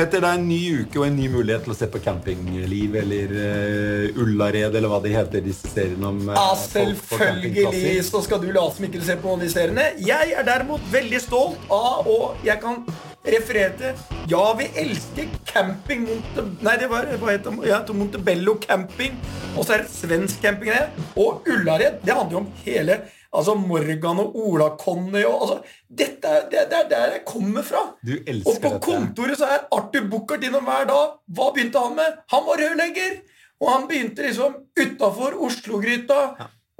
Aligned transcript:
Petter, 0.00 0.22
det 0.24 0.28
er 0.30 0.38
en 0.38 0.46
ny 0.48 0.58
uke 0.80 0.96
og 0.96 1.02
en 1.10 1.16
ny 1.18 1.26
mulighet 1.28 1.66
til 1.66 1.74
å 1.74 1.76
se 1.76 1.86
på 1.92 2.00
campingliv 2.00 2.94
eller 3.02 3.34
uh, 3.36 4.20
Ullared, 4.22 4.72
eller 4.72 4.88
hva 4.88 5.00
de 5.04 5.12
heter, 5.12 5.42
disse 5.44 5.68
seriene 5.68 6.08
om 6.08 6.22
uh, 6.30 6.38
Ja, 6.38 6.46
selvfølgelig 6.56 8.06
så 8.06 8.22
skal 8.24 8.40
du 8.40 8.46
late 8.48 8.78
som 8.78 8.86
ikke 8.88 9.02
du 9.02 9.04
ser 9.04 9.20
på 9.20 9.28
noen 9.28 9.42
av 9.42 9.44
de 9.44 9.50
seriene. 9.52 9.84
Jeg 10.00 10.32
er 10.32 10.48
derimot 10.48 10.88
veldig 10.88 11.20
stolt 11.20 11.68
av, 11.68 12.08
og 12.08 12.40
jeg 12.48 12.56
kan 12.64 12.80
referere 13.28 13.76
til 13.76 14.32
Ja, 14.32 14.46
vi 14.56 14.70
elsker 14.80 15.28
camping 15.44 16.08
Monte... 16.08 16.48
Nei, 16.64 16.78
det 16.80 16.88
var 16.88 17.12
hva 17.20 17.34
heter 17.34 17.60
det? 17.60 17.68
Ja, 17.68 17.84
Montebello 17.92 18.56
camping. 18.64 19.20
Og 19.52 19.66
så 19.66 19.76
er 19.76 19.84
det 19.84 19.92
svensk 19.92 20.40
camping 20.40 20.72
det. 20.72 21.08
Og 21.20 21.44
Ullared. 21.44 22.00
Det 22.06 22.16
handler 22.16 22.38
jo 22.38 22.44
om 22.46 22.52
hele 22.64 23.02
Altså 23.30 23.54
Morgan 23.54 24.18
og 24.18 24.36
Ola 24.42 24.72
Conny 24.80 25.22
og 25.22 25.42
altså, 25.44 25.58
Dette 26.00 26.28
er 26.28 26.48
det, 26.50 26.64
det 26.70 26.78
er 26.80 26.88
der 26.90 27.12
jeg 27.14 27.24
kommer 27.28 27.62
fra. 27.66 27.82
Du 28.02 28.16
elsker 28.18 28.50
og 28.50 28.56
på 28.62 28.72
dette. 28.72 28.80
kontoret 28.86 29.38
så 29.38 29.50
er 29.54 29.68
Arthur 29.76 30.08
Buchardt 30.10 30.46
innom 30.48 30.66
hver 30.66 30.88
dag. 30.90 31.12
Hva 31.30 31.50
begynte 31.54 31.84
han 31.84 31.94
med? 31.98 32.18
Han 32.34 32.48
var 32.48 32.64
rørlegger! 32.64 33.20
Og 33.60 33.68
han 33.70 33.86
begynte 33.90 34.24
liksom 34.24 34.56
utafor 34.80 35.36
Oslo-gryta 35.46 36.20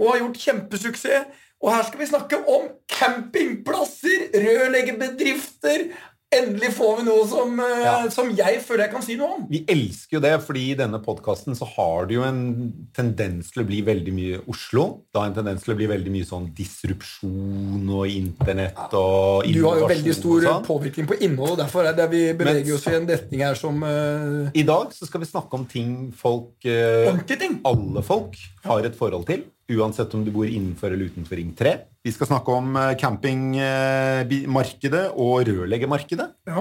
og 0.00 0.06
har 0.08 0.22
gjort 0.22 0.42
kjempesuksess. 0.42 1.46
Og 1.60 1.74
her 1.74 1.82
skal 1.84 2.00
vi 2.00 2.06
snakke 2.08 2.38
om 2.48 2.70
campingplasser, 2.88 4.30
rørleggerbedrifter. 4.32 5.90
Endelig 6.30 6.68
får 6.76 6.98
vi 7.00 7.02
noe 7.08 7.24
som, 7.26 7.56
eh, 7.58 7.80
Ja. 7.82 8.08
som 8.08 8.28
jeg 8.30 8.60
føler 8.62 8.84
jeg 8.84 8.92
kan 8.92 9.02
si 9.02 9.16
noe 9.16 9.34
om. 9.34 9.46
Vi 9.50 9.64
elsker 9.66 10.12
jo 10.14 10.20
det, 10.20 10.40
fordi 10.46 10.70
i 10.70 10.76
denne 10.78 11.00
podkasten 11.02 11.56
så 11.58 11.66
har 11.66 12.06
det 12.06 12.14
jo 12.14 12.22
en 12.22 12.72
tendens 12.94 13.50
til 13.50 13.64
å 13.64 13.66
bli 13.66 13.80
veldig 13.82 14.12
mye 14.14 14.38
Oslo. 14.46 15.00
Det 15.12 15.18
har 15.20 15.26
en 15.26 15.34
tendens 15.34 15.64
til 15.64 15.74
å 15.74 15.76
bli 15.76 15.88
veldig 15.90 16.12
mye 16.14 16.24
sånn 16.28 16.54
disrupsjon 16.54 17.90
og 17.90 18.06
internett 18.06 18.94
og 18.94 19.42
innovasjon. 19.42 19.54
Du 19.54 19.66
har 19.66 19.80
jo 19.80 19.88
veldig 19.90 20.14
stor 20.14 20.40
sånn. 20.46 20.64
påvirkning 20.66 21.06
på 21.10 21.18
innholdet. 21.20 21.58
Derfor 21.66 21.84
er 21.88 21.92
det 21.98 22.10
vi 22.10 22.32
beveger 22.32 22.64
Men- 22.64 22.74
oss 22.74 22.86
i 22.86 22.94
en 22.94 23.06
retning 23.08 23.40
her 23.40 23.54
som 23.56 23.82
uh, 23.82 24.50
I 24.54 24.62
dag 24.62 24.90
så 24.94 25.06
skal 25.06 25.20
vi 25.20 25.26
snakke 25.26 25.52
om 25.54 25.66
ting 25.66 26.12
folk 26.12 26.52
uh, 26.64 27.10
Ordentlige 27.10 27.38
ting. 27.40 27.60
Alle 27.64 28.02
folk 28.02 28.36
har 28.64 28.84
et 28.84 28.94
forhold 28.94 29.26
til, 29.26 29.42
uansett 29.70 30.14
om 30.14 30.24
du 30.24 30.30
bor 30.34 30.48
innenfor 30.48 30.90
eller 30.90 31.04
utenfor 31.10 31.36
Ring 31.38 31.52
3. 31.56 31.74
Vi 32.04 32.12
skal 32.14 32.26
snakke 32.30 32.54
om 32.54 32.76
eh, 32.78 32.96
campingmarkedet 33.00 35.06
og 35.14 35.48
rørleggermarkedet. 35.48 36.28
Ja. 36.48 36.60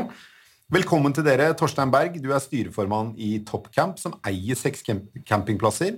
Velkommen 0.69 1.13
til 1.15 1.25
dere, 1.25 1.55
Torstein 1.57 1.91
Berg. 1.93 2.21
Du 2.21 2.29
er 2.35 2.41
styreformann 2.43 3.15
i 3.17 3.43
Toppcamp, 3.47 3.99
som 4.01 4.13
eier 4.27 4.55
seks 4.59 4.83
campingplasser. 5.25 5.93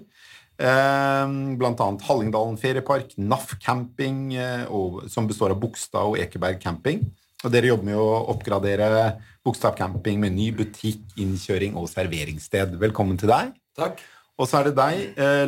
Eh, 0.62 1.26
blant 1.60 1.82
annet 1.84 2.06
Hallingdalen 2.08 2.58
feriepark, 2.62 3.10
NAF 3.20 3.58
camping, 3.64 4.18
eh, 4.38 4.64
som 5.12 5.28
består 5.28 5.52
av 5.56 5.60
Bogstad 5.60 6.06
og 6.14 6.20
Ekeberg 6.22 6.58
camping. 6.64 7.00
Og 7.42 7.50
dere 7.52 7.72
jobber 7.74 7.88
med 7.90 7.98
å 7.98 8.26
oppgradere 8.32 9.18
Bogstad 9.44 9.76
camping 9.76 10.22
med 10.22 10.38
ny 10.38 10.52
butikk, 10.54 11.02
innkjøring 11.18 11.76
og 11.76 11.90
serveringssted. 11.90 12.78
Velkommen 12.80 13.18
til 13.18 13.34
deg. 13.34 13.56
Takk. 13.76 14.00
Og 14.38 14.48
så 14.50 14.62
er 14.62 14.70
det 14.70 14.78
deg, 14.78 14.96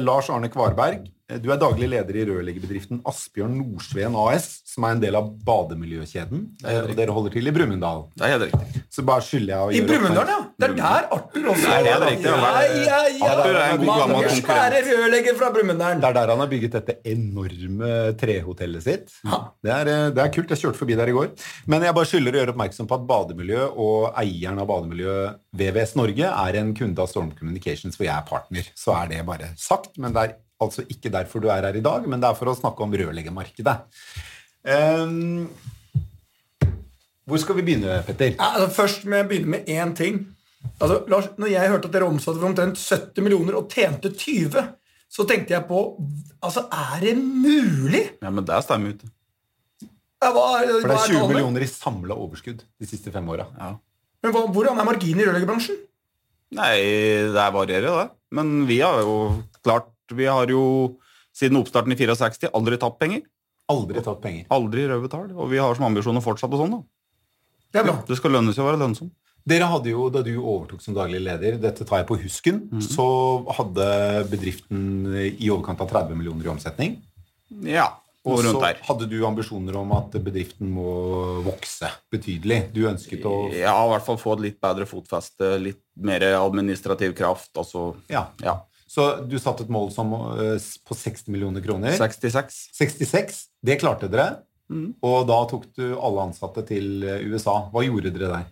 Lars 0.02 0.30
Arne 0.33 0.50
Kvarberg. 0.53 1.12
Eh, 1.32 1.38
Du 1.40 1.50
er 1.54 1.58
daglig 1.62 1.88
leder 1.88 2.18
i 2.20 2.24
rørleggerbedriften 2.28 3.00
Asbjørn 3.08 3.54
Nordsveen 3.56 4.16
AS, 4.20 4.48
som 4.68 4.84
er 4.84 4.96
en 4.98 5.00
del 5.04 5.16
av 5.16 5.30
bademiljøkjeden. 5.48 6.42
Eh, 6.68 6.80
og 6.90 6.96
dere 6.98 7.16
holder 7.16 7.32
til 7.38 7.48
i 7.48 7.54
Brumunddal. 7.56 8.02
Det 8.18 8.26
er 8.28 8.34
helt 8.34 8.46
riktig. 8.52 8.82
Så 8.92 9.06
bare 9.08 9.24
skylder 9.24 9.54
jeg 9.54 9.62
å 9.64 9.70
I 9.72 9.78
gjøre 9.80 9.88
Brumunddal, 9.94 10.32
ja. 10.34 10.40
Det 10.60 10.68
er 10.70 10.76
der 10.82 11.08
Arthur 11.16 11.48
også 11.54 11.72
er. 11.72 11.84
det 11.88 11.94
er 11.94 12.04
riktig, 12.04 12.28
ja. 12.28 12.52
Ja, 12.84 13.00
ja. 13.08 13.30
Arthur 13.30 13.56
er 13.56 13.64
en 13.64 13.80
god 13.86 14.02
gammel 14.04 14.28
konkurrent. 14.28 14.44
svære 14.44 14.84
rørlegger 14.90 15.40
fra 15.40 15.52
Brumunddal. 15.56 16.04
Det 16.04 16.10
er 16.12 16.18
der 16.20 16.34
han 16.36 16.44
har 16.44 16.52
bygget 16.52 16.78
dette 16.78 16.98
enorme 17.14 17.94
trehotellet 18.20 18.84
sitt. 18.90 19.16
Det 19.64 19.72
er, 19.78 19.88
eh, 19.95 20.10
det 20.12 20.23
er 20.28 20.33
kult. 20.36 20.50
Jeg 20.52 20.60
kjørte 20.66 20.82
forbi 20.83 21.00
der 21.00 21.08
i 21.08 21.16
går. 21.16 21.32
Men 21.72 21.82
jeg 21.88 21.95
bare 21.95 22.06
skylder 22.12 22.36
å 22.36 22.42
gjøre 22.44 22.54
oppmerksom 22.58 22.88
på 22.92 23.00
at 23.00 23.08
Bademiljø 23.08 23.72
og 23.80 24.14
eieren 24.20 24.60
av 24.60 24.67
Bademiljø, 24.67 25.16
VVS 25.56 25.95
Norge, 25.95 26.28
er 26.28 26.60
en 26.60 26.73
kunde 26.76 27.00
av 27.00 27.08
Storm 27.08 27.32
Communications, 27.32 27.95
hvor 27.95 28.06
jeg 28.12 28.16
er 28.17 28.28
partner. 28.28 28.64
Så 28.76 28.92
er 29.02 29.08
det 29.08 29.26
bare 29.26 29.54
sagt. 29.56 29.95
Men 29.98 30.12
det 30.14 30.22
er 30.28 30.36
altså 30.64 30.86
ikke 30.90 31.12
derfor 31.14 31.44
du 31.44 31.50
er 31.52 31.68
her 31.68 31.78
i 31.78 31.84
dag, 31.84 32.08
men 32.10 32.24
det 32.24 32.30
er 32.30 32.38
for 32.40 32.52
å 32.52 32.58
snakke 32.58 32.86
om 32.86 32.96
rørleggermarkedet. 33.00 33.78
Um, 34.64 35.50
hvor 37.28 37.40
skal 37.40 37.58
vi 37.60 37.66
begynne, 37.68 38.02
Petter? 38.08 38.34
Ja, 38.36 38.54
altså, 38.54 38.70
først 38.82 39.06
må 39.08 39.20
jeg 39.20 39.30
begynne 39.30 39.56
med 39.56 39.70
én 39.72 39.94
ting. 39.96 40.24
Altså, 40.80 41.02
Lars, 41.12 41.30
når 41.40 41.52
jeg 41.52 41.72
hørte 41.72 41.90
at 41.90 41.96
dere 41.96 42.08
omsatte 42.08 42.40
for 42.40 42.50
omtrent 42.50 42.80
70 42.80 43.24
millioner 43.24 43.60
og 43.60 43.72
tjente 43.72 44.12
20, 44.12 44.64
så 45.14 45.26
tenkte 45.30 45.56
jeg 45.56 45.68
på 45.70 45.82
Altså, 46.44 46.66
er 46.68 47.00
det 47.00 47.14
mulig? 47.16 48.02
Ja, 48.20 48.30
men 48.30 48.44
der 48.44 48.64
stemmer 48.66 48.92
vi 48.92 48.98
ikke. 48.98 49.12
Ja, 50.24 50.32
hva, 50.36 50.44
For 50.82 50.90
det 50.92 50.95
er 50.98 51.12
20 51.14 51.20
er 51.22 51.30
millioner 51.32 51.64
i 51.64 51.70
samla 51.70 52.18
overskudd 52.20 52.64
de 52.64 52.88
siste 52.88 53.12
fem 53.12 53.28
åra. 53.32 53.45
Ja. 53.60 53.70
Men 54.24 54.36
hva, 54.36 54.44
hvordan 54.52 54.80
er 54.80 54.88
marginen 54.88 55.24
i 55.24 55.28
rørleggerbransjen? 55.28 55.80
Nei, 56.58 56.76
det 57.34 57.48
varierer, 57.56 57.88
det. 57.88 58.08
Men 58.36 58.52
vi 58.68 58.82
har 58.84 59.00
jo 59.04 59.16
klart 59.64 59.88
Vi 60.16 60.26
har 60.30 60.48
jo 60.54 60.64
siden 61.34 61.58
oppstarten 61.62 61.92
i 61.94 61.98
64 61.98 62.52
aldri 62.54 62.78
tapt 62.82 63.00
penger. 63.02 63.24
Aldri 63.74 64.02
tatt 64.04 64.22
penger. 64.22 64.46
Aldri 64.54 64.86
røde 64.90 65.10
tall. 65.10 65.32
Og 65.34 65.50
vi 65.50 65.58
har 65.62 65.74
som 65.76 65.86
ambisjon 65.88 66.20
å 66.20 66.24
fortsette 66.24 66.60
sånn, 66.60 66.78
da. 66.78 66.82
Det 67.74 67.82
er 67.82 67.88
bra. 67.88 67.96
Det 68.06 68.18
skal 68.20 68.36
lønne 68.36 68.54
seg 68.54 68.62
å 68.66 68.70
være 68.70 68.82
lønnsom. 68.84 69.10
Dere 69.46 69.68
hadde 69.68 69.90
jo, 69.92 70.10
Da 70.14 70.22
du 70.24 70.32
overtok 70.40 70.82
som 70.82 70.94
daglig 70.96 71.20
leder, 71.24 71.58
dette 71.60 71.84
tar 71.88 72.00
jeg 72.04 72.08
på 72.08 72.20
husken, 72.22 72.62
så 72.80 73.08
hadde 73.58 73.88
bedriften 74.32 75.10
i 75.40 75.50
overkant 75.52 75.82
av 75.84 75.90
30 75.90 76.16
millioner 76.16 76.45
i 76.48 76.54
omsetning. 76.54 76.98
Ja. 77.66 77.90
Og 78.24 78.38
Og 78.38 78.40
så 78.40 78.52
rundt 78.54 78.62
der. 78.64 78.78
hadde 78.88 79.10
du 79.12 79.18
ambisjoner 79.28 79.76
om 79.76 79.92
at 79.92 80.12
bedriften 80.24 80.70
må 80.72 81.44
vokse 81.44 81.90
betydelig. 82.10 82.72
Du 82.72 82.86
ønsket 82.88 83.26
å 83.28 83.52
Ja, 83.52 83.74
i 83.84 83.90
hvert 83.92 84.06
fall 84.06 84.16
få 84.18 84.38
et 84.38 84.45
litt 84.45 84.62
bedre 84.62 84.86
fotfeste, 84.88 85.60
litt 85.60 85.82
mer 85.98 86.22
administrativ 86.40 87.14
kraft. 87.18 87.52
Altså 87.58 87.95
Ja. 88.10 88.28
ja. 88.42 88.62
Så 88.93 89.05
du 89.26 89.39
satte 89.42 89.65
et 89.65 89.71
mål 89.73 89.87
som, 89.93 90.11
eh, 90.37 90.61
på 90.86 90.93
60 90.98 91.31
millioner 91.33 91.64
kroner. 91.65 91.95
66. 91.98 92.59
66. 92.77 93.39
Det 93.65 93.80
klarte 93.81 94.09
dere. 94.11 94.43
Mm. 94.70 94.92
Og 95.02 95.23
da 95.27 95.39
tok 95.49 95.65
du 95.76 95.87
alle 95.98 96.27
ansatte 96.30 96.61
til 96.70 97.02
eh, 97.03 97.23
USA. 97.26 97.64
Hva 97.73 97.82
gjorde 97.87 98.14
dere 98.14 98.30
der? 98.36 98.52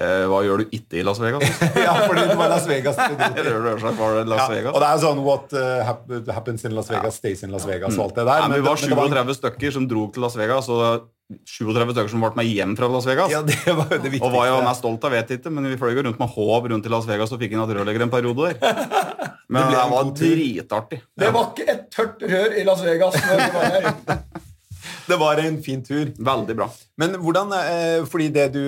Eh, 0.00 0.24
hva 0.30 0.38
gjør 0.46 0.62
du 0.62 0.70
ikke 0.78 1.00
i 1.00 1.04
Las 1.04 1.18
Vegas? 1.20 1.42
ja, 1.76 1.92
fordi 2.06 2.22
det 2.30 2.36
var 2.38 2.48
Las 2.54 2.66
Vegas. 2.70 2.96
du 2.96 3.16
var 4.00 4.14
det 4.16 4.28
Las 4.30 4.40
Ja, 4.40 4.48
Vegas. 4.54 4.72
og 4.72 4.80
det 4.80 4.88
er 4.88 5.02
sånn 5.02 5.22
What 5.26 5.52
uh, 5.52 6.32
happens 6.32 6.64
in 6.64 6.76
Las 6.78 6.88
Vegas, 6.88 7.18
stays 7.20 7.42
in 7.44 7.52
Las 7.52 7.66
Vegas 7.68 7.98
og 7.98 8.06
alt 8.06 8.16
det 8.16 8.24
der. 8.24 8.46
Nei, 8.46 8.48
men 8.48 8.62
vi 8.62 8.68
var 8.68 8.76
det- 8.80 8.94
men 8.96 9.10
37 9.10 9.36
stykker 9.42 9.74
som 9.76 9.88
dro 9.90 10.06
til 10.14 10.24
Las 10.24 10.38
Vegas, 10.40 10.70
og 10.72 11.10
37 11.30 11.92
stykker 11.94 12.10
som 12.10 12.24
ble 12.24 12.30
med 12.40 12.48
hjem 12.50 12.72
fra 12.78 12.88
Las 12.90 13.06
Vegas. 13.06 13.30
Ja, 13.32 13.42
det 13.46 13.58
var 13.66 13.86
jo 13.86 14.00
det 14.00 14.10
viktigste. 14.10 14.26
Og 14.26 14.34
hva 14.34 14.46
jeg 14.48 14.56
var 14.56 14.66
mest 14.66 14.82
stolt 14.82 15.06
av, 15.06 15.14
vet 15.14 15.30
jeg 15.30 15.40
ikke, 15.40 15.52
men 15.54 15.68
vi 15.70 15.78
fløy 15.80 16.00
rundt 16.00 16.22
med 16.22 16.34
håv 16.34 16.70
rundt 16.72 16.88
i 16.88 16.92
Las 16.92 17.06
Vegas 17.10 17.34
og 17.34 17.42
fikk 17.42 17.54
inn 17.54 17.62
at 17.62 17.74
rørlegger 17.76 18.06
en 18.06 18.12
periode 18.12 18.50
der. 18.50 18.58
Men 19.50 19.64
det, 19.66 19.74
det, 19.74 19.86
var 19.90 20.10
dritartig. 20.14 20.98
Det 21.18 21.30
var 21.34 21.48
ikke 21.50 21.72
et 21.72 21.80
tørt 21.90 22.20
rør 22.22 22.52
i 22.54 22.62
Las 22.68 22.84
Vegas. 22.86 23.16
Når 23.18 23.40
vi 23.40 23.48
var 23.56 23.72
der. 23.74 24.20
Det 25.10 25.18
var 25.20 25.40
en 25.42 25.58
fin 25.64 25.82
tur. 25.84 26.12
Veldig 26.16 26.56
bra. 26.58 26.68
Men 27.00 27.16
hvordan 27.22 27.52
eh, 27.58 28.06
Fordi 28.08 28.28
det 28.34 28.46
du, 28.54 28.62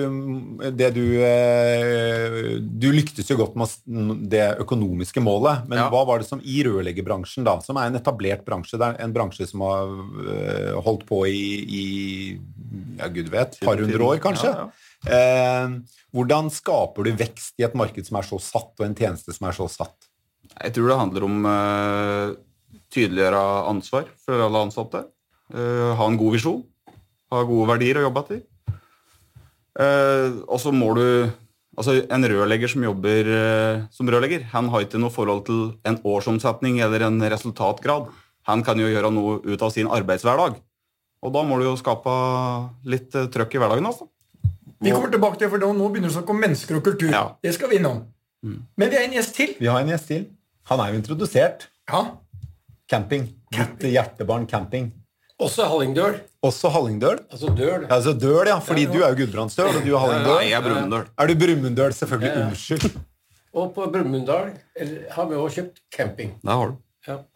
det 0.75 0.89
du 0.95 1.03
eh, 1.23 2.37
Du 2.61 2.89
lyktes 2.93 3.29
jo 3.31 3.39
godt 3.39 3.57
med 3.59 4.27
det 4.31 4.45
økonomiske 4.63 5.23
målet, 5.23 5.65
men 5.69 5.79
Ja. 5.81 5.89
hva 5.93 6.03
var 6.07 6.21
det 6.21 6.27
som 6.29 6.41
i 6.43 6.61
rørleggerbransjen, 6.67 7.45
da, 7.47 7.57
som 7.63 7.79
er 7.79 7.89
en 7.89 7.99
etablert 7.99 8.45
bransje, 8.47 8.77
det 8.79 8.89
er 8.91 9.03
en 9.05 9.15
bransje 9.15 9.47
som 9.49 9.63
har 9.65 9.93
eh, 10.27 10.73
holdt 10.85 11.05
på 11.09 11.23
i, 11.29 11.43
i 11.63 11.83
ja, 12.99 13.07
gud 13.13 13.31
vet, 13.33 13.57
et 13.59 13.67
par 13.67 13.79
hundre 13.79 14.11
år, 14.13 14.19
kanskje? 14.23 14.53
Ja, 14.53 14.71
Eh, 15.03 15.73
hvordan 16.15 16.47
skaper 16.53 17.03
du 17.03 17.09
vekst 17.19 17.59
i 17.59 17.65
et 17.67 17.73
marked 17.75 18.07
som 18.07 18.19
er 18.19 18.27
så 18.27 18.37
satt, 18.39 18.71
og 18.79 18.85
en 18.85 18.95
tjeneste 18.95 19.33
som 19.35 19.49
er 19.49 19.57
så 19.57 19.67
satt? 19.67 20.07
Jeg 20.53 20.75
tror 20.75 20.87
det 20.91 20.99
handler 20.99 21.25
om 21.27 21.47
uh, 21.47 22.35
tydeliggjøre 22.93 23.41
ansvar 23.71 24.07
for 24.23 24.45
alle 24.45 24.61
ansatte. 24.67 25.01
Eh, 25.51 25.91
ha 25.97 26.07
en 26.07 26.17
god 26.19 26.35
visjon. 26.37 26.63
Ha 27.33 27.43
gode 27.49 27.69
verdier 27.73 27.99
å 27.99 28.07
jobbe 28.07 28.23
etter. 28.23 28.43
Uh, 29.73 30.45
og 30.45 30.59
så 30.61 30.69
må 30.69 30.91
du 30.93 31.05
Altså, 31.73 32.03
En 32.13 32.21
rørlegger 32.21 32.69
som 32.69 32.83
jobber 32.85 33.25
uh, 33.25 33.85
som 33.89 34.05
rørlegger, 34.05 34.43
han 34.51 34.67
har 34.69 34.83
ikke 34.85 34.99
noe 35.01 35.09
forhold 35.09 35.39
til 35.47 35.61
en 35.89 35.97
årsomsetning 36.05 36.77
eller 36.85 37.07
en 37.07 37.17
resultatgrad. 37.17 38.11
Han 38.45 38.61
kan 38.61 38.77
jo 38.77 38.91
gjøre 38.91 39.09
noe 39.09 39.39
ut 39.41 39.65
av 39.65 39.71
sin 39.73 39.89
arbeidshverdag. 39.89 40.59
Og 41.25 41.33
da 41.33 41.41
må 41.41 41.57
du 41.57 41.65
jo 41.65 41.73
skape 41.79 42.13
litt 42.85 43.17
uh, 43.17 43.25
trøkk 43.33 43.57
i 43.57 43.63
hverdagen. 43.63 43.89
altså. 43.89 44.05
Vi 44.85 44.93
kommer 44.93 45.09
tilbake 45.09 45.41
til 45.41 45.49
for 45.49 45.65
nå 45.65 45.71
nå 45.73 45.89
begynner 45.89 46.11
det 46.11 46.13
å 46.13 46.19
snakke 46.19 46.35
om 46.35 46.45
mennesker 46.45 46.77
og 46.77 46.85
kultur. 46.85 47.09
Ja. 47.09 47.25
Det 47.41 47.57
skal 47.57 47.73
vi 47.73 47.81
innom. 47.81 48.03
Men 48.45 48.91
vi 48.91 48.99
har 48.99 49.07
en 49.07 49.17
gjest 49.17 49.33
til. 49.39 49.57
Vi 49.57 49.71
har 49.71 49.81
en 49.81 49.89
gjest 49.89 50.11
til. 50.13 50.27
Han 50.69 50.83
er 50.83 50.93
jo 50.93 51.01
introdusert. 51.01 51.69
Ja. 51.89 52.03
Camping. 52.91 53.31
Mitt 53.57 53.81
hjertebarn 53.89 54.45
camping. 54.45 54.91
Også 55.39 55.65
Hallingdøl. 55.65 56.19
Også 56.43 56.69
Hallingdøl. 56.69 57.19
Altså 57.31 57.47
Døl. 57.57 57.87
Altså 57.89 58.13
Døl, 58.13 58.47
ja, 58.47 58.57
fordi 58.59 58.81
Ja, 58.83 58.87
ja. 58.87 58.93
du 58.93 59.03
er 59.03 59.09
jo 59.09 59.15
Gudbrandsdøl, 59.25 59.65
og 59.75 59.85
du 59.85 59.95
er 59.95 59.99
Hallingdøl. 59.99 60.35
Nei, 60.35 60.49
jeg 60.49 60.57
er 60.59 60.61
Brumunddøl. 60.67 61.05
Er 61.17 61.27
du 61.27 61.35
Brumunddøl? 61.45 61.93
Selvfølgelig. 61.93 62.29
Ja, 62.33 62.39
ja. 62.39 62.47
Unnskyld. 62.47 62.97
Og 63.53 63.73
på 63.75 63.85
Brumunddal 63.93 64.51
har 65.11 65.25
vi 65.29 65.35
også 65.35 65.55
kjøpt 65.61 65.81
camping. 65.97 66.35
Der 66.43 66.51
har 66.51 66.67
du. 66.67 66.75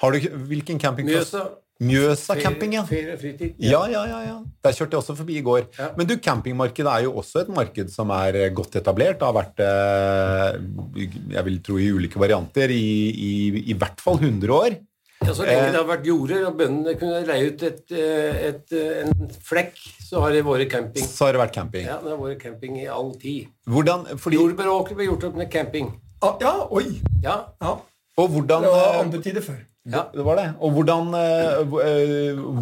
Har 0.01 0.11
du, 0.11 0.19
hvilken 0.49 0.79
campingplass? 0.79 1.33
Mjøsa 1.33 1.47
Mjøsa 1.79 2.33
camping, 2.41 2.73
ja. 2.73 2.83
Ja, 2.89 3.83
ja, 3.85 4.03
ja, 4.09 4.21
ja. 4.25 4.37
Der 4.65 4.71
kjørte 4.73 4.95
jeg 4.95 5.01
også 5.03 5.13
forbi 5.19 5.35
i 5.37 5.43
går. 5.45 5.67
Ja. 5.77 5.91
Men 5.97 6.07
du, 6.09 6.15
campingmarkedet 6.17 6.89
er 6.89 7.03
jo 7.05 7.11
også 7.21 7.43
et 7.43 7.51
marked 7.53 7.91
som 7.93 8.09
er 8.15 8.33
eh, 8.33 8.49
godt 8.49 8.79
etablert. 8.79 9.19
Det 9.19 9.27
har 9.27 9.35
vært, 9.35 9.61
eh, 9.61 11.05
jeg 11.35 11.45
vil 11.45 11.59
tro 11.61 11.77
i 11.77 11.91
ulike 11.93 12.17
varianter, 12.17 12.73
i, 12.73 12.87
i, 13.13 13.31
i 13.69 13.77
hvert 13.77 14.01
fall 14.01 14.17
100 14.17 14.49
år. 14.57 14.79
Ja, 15.25 15.33
så 15.33 15.43
lenge 15.43 15.67
Eh. 15.67 15.71
det 15.73 15.79
har 15.81 15.87
vært 15.89 16.05
jorder 16.05 16.43
og 16.47 16.57
bøndene 16.59 16.93
kunne 16.99 17.25
leie 17.25 17.47
ut 17.49 17.63
et, 17.63 17.91
eh, 17.91 18.47
et, 18.49 18.71
eh, 18.71 19.01
en 19.03 19.29
flekk, 19.43 19.73
så 20.07 20.21
har 20.21 20.31
det 20.31 20.43
vært 20.45 20.69
camping. 20.71 21.03
Så 21.03 21.25
har 21.25 21.33
det 21.33 21.41
vært 21.41 21.53
camping. 21.53 21.85
Ja, 21.85 21.97
det 22.03 22.09
har 22.13 22.17
vært 22.21 22.39
camping 22.43 22.77
i 22.79 22.85
all 22.87 23.13
tid. 23.15 23.47
Hvordan, 23.67 24.05
fordi, 24.17 24.37
Jordbæråkre 24.37 24.95
ble 24.95 25.07
gjort 25.09 25.23
opp 25.25 25.35
med 25.35 25.49
camping. 25.51 25.91
Ah, 26.21 26.35
ja, 26.41 26.67
oi. 26.71 27.01
Ja, 27.23 27.45
Ja, 27.61 27.79
og 28.17 28.29
hvordan 28.29 28.61
det 28.61 28.69
var 28.71 29.03
andre 29.03 29.19
tider 29.21 29.41
før. 29.41 29.57
ja. 29.85 30.03
Det 30.13 30.23
var 30.23 30.35
det. 30.35 30.55
Og 30.61 30.71
hvordan, 30.73 31.11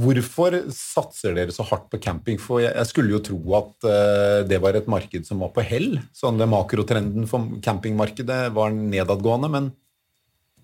hvorfor 0.04 0.58
satser 0.72 1.36
dere 1.36 1.52
så 1.56 1.64
hardt 1.68 1.90
på 1.92 2.00
camping? 2.02 2.38
For 2.42 2.60
jeg, 2.64 2.74
jeg 2.76 2.86
skulle 2.90 3.10
jo 3.16 3.20
tro 3.20 3.40
at 3.60 4.48
det 4.50 4.60
var 4.62 4.76
et 4.76 4.88
marked 4.88 5.26
som 5.28 5.40
var 5.44 5.50
på 5.56 5.64
hell. 5.66 6.00
Sånn 6.16 6.38
det 6.42 6.48
makrotrenden 6.52 7.28
for 7.28 7.40
campingmarkedet 7.66 8.54
var 8.56 8.72
nedadgående, 8.76 9.52
men 9.52 9.72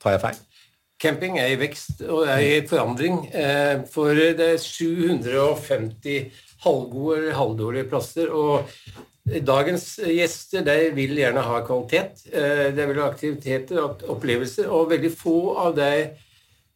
tar 0.01 0.17
jeg 0.17 0.21
feil? 0.21 0.39
Camping 1.01 1.39
er 1.42 1.51
i 1.56 1.59
vekst 1.59 2.03
og 2.06 2.27
er 2.30 2.42
i 2.45 2.68
forandring. 2.69 3.24
eh, 3.33 3.81
For 3.89 4.13
det 4.13 4.39
er 4.39 4.57
750 4.62 6.31
halvgode 6.62 7.18
eller 7.18 7.38
halvdårlige 7.39 7.89
plasser. 7.89 8.30
Og 8.30 8.69
dagens 9.48 9.86
gjester 10.06 10.63
de 10.65 10.75
vil 10.95 11.15
gjerne 11.18 11.42
ha 11.45 11.62
kvalitet. 11.65 12.21
eh, 12.31 12.69
De 12.75 12.86
vil 12.92 13.01
ha 13.01 13.07
aktiviteter 13.09 13.81
og 13.81 14.03
opplevelser. 14.13 14.69
Og 14.69 14.92
veldig 14.94 15.12
få 15.18 15.36
av 15.57 15.75
de 15.75 15.89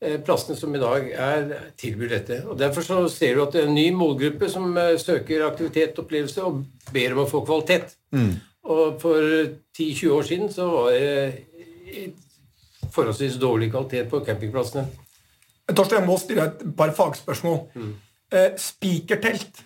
eh, 0.02 0.18
plassene 0.26 0.58
som 0.58 0.74
i 0.76 0.82
dag 0.82 1.12
er, 1.14 1.54
tilbyr 1.78 2.10
dette. 2.18 2.42
Og 2.50 2.58
Derfor 2.58 2.82
så 2.82 3.00
ser 3.10 3.36
du 3.36 3.44
at 3.46 3.54
det 3.54 3.62
er 3.64 3.68
en 3.70 3.76
ny 3.78 3.92
målgruppe 3.94 4.50
som 4.50 4.74
søker 4.98 5.46
aktivitet 5.48 5.98
og 6.00 6.06
opplevelse 6.08 6.44
og 6.44 6.64
ber 6.94 7.14
om 7.14 7.24
å 7.26 7.30
få 7.30 7.46
kvalitet. 7.46 7.94
Og 8.66 8.98
for 9.02 9.22
10-20 9.78 10.10
år 10.18 10.24
siden 10.26 10.50
så 10.50 10.66
var 10.72 10.92
det 10.92 12.14
forholdsvis 12.94 13.40
dårlig 13.42 13.72
kvalitet 13.74 14.10
på 14.12 14.22
campingplassene. 14.26 14.86
Torstein, 15.72 16.02
jeg 16.04 16.08
må 16.08 16.18
stille 16.22 16.44
et 16.46 16.60
par 16.78 16.92
fagspørsmål. 16.94 17.64
Eh, 18.34 18.52
Spikertelt. 18.62 19.64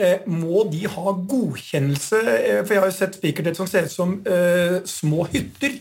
Eh, 0.00 0.24
må 0.26 0.64
de 0.70 0.86
ha 0.88 1.12
godkjennelse? 1.12 2.18
Eh, 2.24 2.58
for 2.64 2.74
jeg 2.74 2.82
har 2.82 2.90
jo 2.90 2.96
sett 2.96 3.18
spikertelt 3.18 3.58
som 3.58 3.68
ser 3.68 3.86
ut 3.86 3.94
som 3.94 4.16
eh, 4.24 4.80
små 4.88 5.26
hytter. 5.30 5.78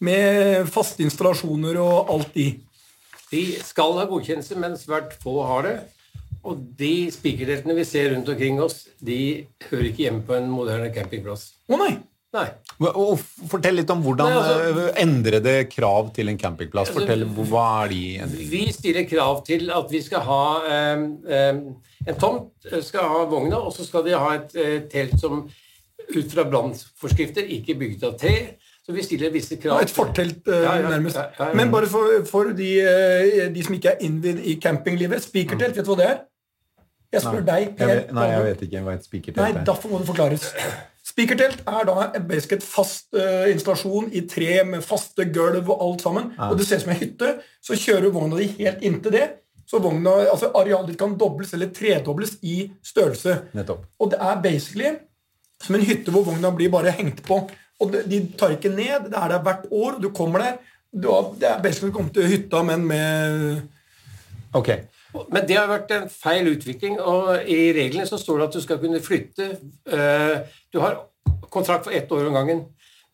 Med 0.00 0.68
faste 0.70 1.02
installasjoner 1.02 1.80
og 1.82 2.12
alt 2.14 2.36
i. 2.38 2.48
De 3.32 3.42
skal 3.66 3.96
ha 3.98 4.06
godkjennelse, 4.08 4.54
men 4.62 4.76
svært 4.78 5.16
få 5.20 5.40
har 5.48 5.66
det. 5.66 5.76
Og 6.46 6.60
de 6.78 7.10
spikerteltene 7.12 7.74
vi 7.76 7.84
ser 7.84 8.12
rundt 8.14 8.30
omkring 8.30 8.60
oss, 8.62 8.84
de 9.04 9.44
hører 9.66 9.88
ikke 9.90 10.04
hjemme 10.06 10.22
på 10.24 10.36
en 10.38 10.46
moderne 10.52 10.92
campingplass. 10.94 11.50
Å 11.68 11.80
nei! 11.82 11.96
Nei. 12.36 12.44
Og 12.92 13.14
Fortell 13.48 13.78
litt 13.80 13.88
om 13.90 14.02
hvordan 14.04 14.28
Nei, 14.28 14.40
altså- 14.42 14.88
eh, 14.90 15.02
endrede 15.02 15.54
krav 15.72 16.10
til 16.14 16.28
en 16.28 16.36
campingplass. 16.38 16.90
Altså, 16.90 17.00
Fortell, 17.06 17.24
Hva 17.48 17.84
er 17.84 17.88
de 17.88 18.00
endringene? 18.18 18.50
Vi 18.50 18.72
stiller 18.72 19.06
krav 19.08 19.44
til 19.46 19.70
at 19.72 19.90
vi 19.90 20.02
skal 20.04 20.20
ha 20.20 20.42
eh, 20.68 21.54
En 22.06 22.18
tomt 22.20 22.50
eh, 22.70 22.82
skal 22.84 23.08
ha 23.08 23.24
vogna, 23.24 23.56
og 23.56 23.72
så 23.72 23.86
skal 23.86 24.04
de 24.04 24.12
ha 24.16 24.34
et 24.36 24.54
eh, 24.56 24.80
telt 24.92 25.16
som 25.20 25.46
ut 26.08 26.30
fra 26.32 26.44
brannforskrifter 26.44 27.48
ikke 27.56 27.74
bygget 27.80 28.04
av 28.04 28.18
tre. 28.20 28.34
Så 28.86 28.92
vi 28.96 29.02
stiller 29.02 29.30
visse 29.32 29.56
krav. 29.60 29.80
Et 29.82 29.90
fortelt, 29.92 30.46
eh, 30.48 30.62
Ja, 30.62 30.76
ja, 30.80 30.88
nærmest. 30.88 31.16
ja, 31.16 31.26
ja, 31.38 31.48
ja. 31.48 31.54
Men 31.54 31.70
bare 31.72 31.86
for, 31.86 32.24
for 32.28 32.52
de, 32.56 32.70
de 33.54 33.62
som 33.64 33.74
ikke 33.74 33.90
er 33.96 34.04
innvidd 34.06 34.40
i 34.44 34.54
campinglivet. 34.60 35.20
Spikertelt, 35.24 35.76
vet 35.76 35.84
du 35.84 35.94
hva 35.94 35.96
det 35.96 36.06
er? 36.12 36.20
Jeg 37.12 37.22
spør 37.24 37.44
deg, 37.44 37.66
Jeg 37.72 37.76
Per. 37.78 38.12
nei, 38.12 38.28
jeg 38.30 38.44
vet 38.44 38.62
ikke 38.68 38.84
hva 38.84 38.94
et 38.94 39.04
spikertelt 39.04 39.38
er. 39.48 39.52
Nei, 39.54 39.64
derfor 39.64 39.88
må 39.88 39.98
det 39.98 40.06
forklares. 40.10 40.52
Spikertelt 41.18 41.64
er 41.66 41.86
da 41.88 41.94
basically 42.22 42.60
et 42.60 42.62
fast 42.62 43.08
uh, 43.18 43.48
installasjon 43.50 44.12
i 44.14 44.20
tre 44.30 44.60
med 44.62 44.84
faste 44.86 45.24
gulv 45.34 45.66
og 45.66 45.80
alt 45.82 46.04
sammen. 46.06 46.28
Og 46.46 46.54
det 46.60 46.68
ser 46.68 46.78
ut 46.78 46.84
som 46.84 46.92
en 46.94 47.00
hytte. 47.00 47.30
Så 47.58 47.74
kjører 47.74 48.12
vogna 48.14 48.38
di 48.38 48.46
helt 48.60 48.84
inntil 48.86 49.16
det. 49.16 49.24
Så 49.66 49.80
vogna, 49.82 50.12
altså 50.30 50.52
arealet 50.54 50.92
ditt 50.92 51.00
kan 51.00 51.16
dobles 51.18 51.50
eller 51.58 51.72
tredobles 51.74 52.36
i 52.46 52.68
størrelse. 52.86 53.34
Nettopp. 53.58 53.82
Og 53.98 54.12
det 54.14 54.20
er 54.28 54.38
basically 54.46 54.92
som 55.58 55.74
en 55.74 55.88
hytte 55.88 56.14
hvor 56.14 56.22
vogna 56.28 56.54
blir 56.54 56.70
bare 56.70 56.94
hengt 56.94 57.24
på. 57.26 57.40
Og 57.82 57.98
de, 57.98 58.22
tar 58.38 58.54
ikke 58.54 58.70
ned. 58.70 59.10
Det 59.10 59.18
er 59.18 59.34
der 59.34 59.42
hvert 59.42 59.66
år. 59.74 59.98
Du 59.98 60.12
kommer 60.14 60.46
der. 60.46 60.62
Du 60.94 61.10
har, 61.10 61.34
det 61.34 61.50
er 61.50 61.58
basically 61.66 61.90
kommet 61.98 62.14
til 62.14 62.30
hytta, 62.30 62.62
men 62.62 62.86
med 62.86 63.58
Ok. 64.54 64.70
Men 65.32 65.44
det 65.48 65.56
har 65.58 65.66
vært 65.68 65.90
en 65.96 66.08
feil 66.12 66.46
utvikling, 66.52 66.98
og 67.00 67.48
i 67.48 67.72
reglene 67.76 68.06
så 68.08 68.16
står 68.20 68.38
det 68.38 68.46
at 68.46 68.56
du 68.56 68.62
skal 68.64 68.78
kunne 68.80 69.00
flytte 69.02 69.46
eh, 69.88 70.34
Du 70.72 70.80
har 70.80 70.98
kontrakt 71.50 71.84
for 71.88 71.94
ett 71.96 72.10
år 72.12 72.28
om 72.30 72.36
gangen, 72.38 72.64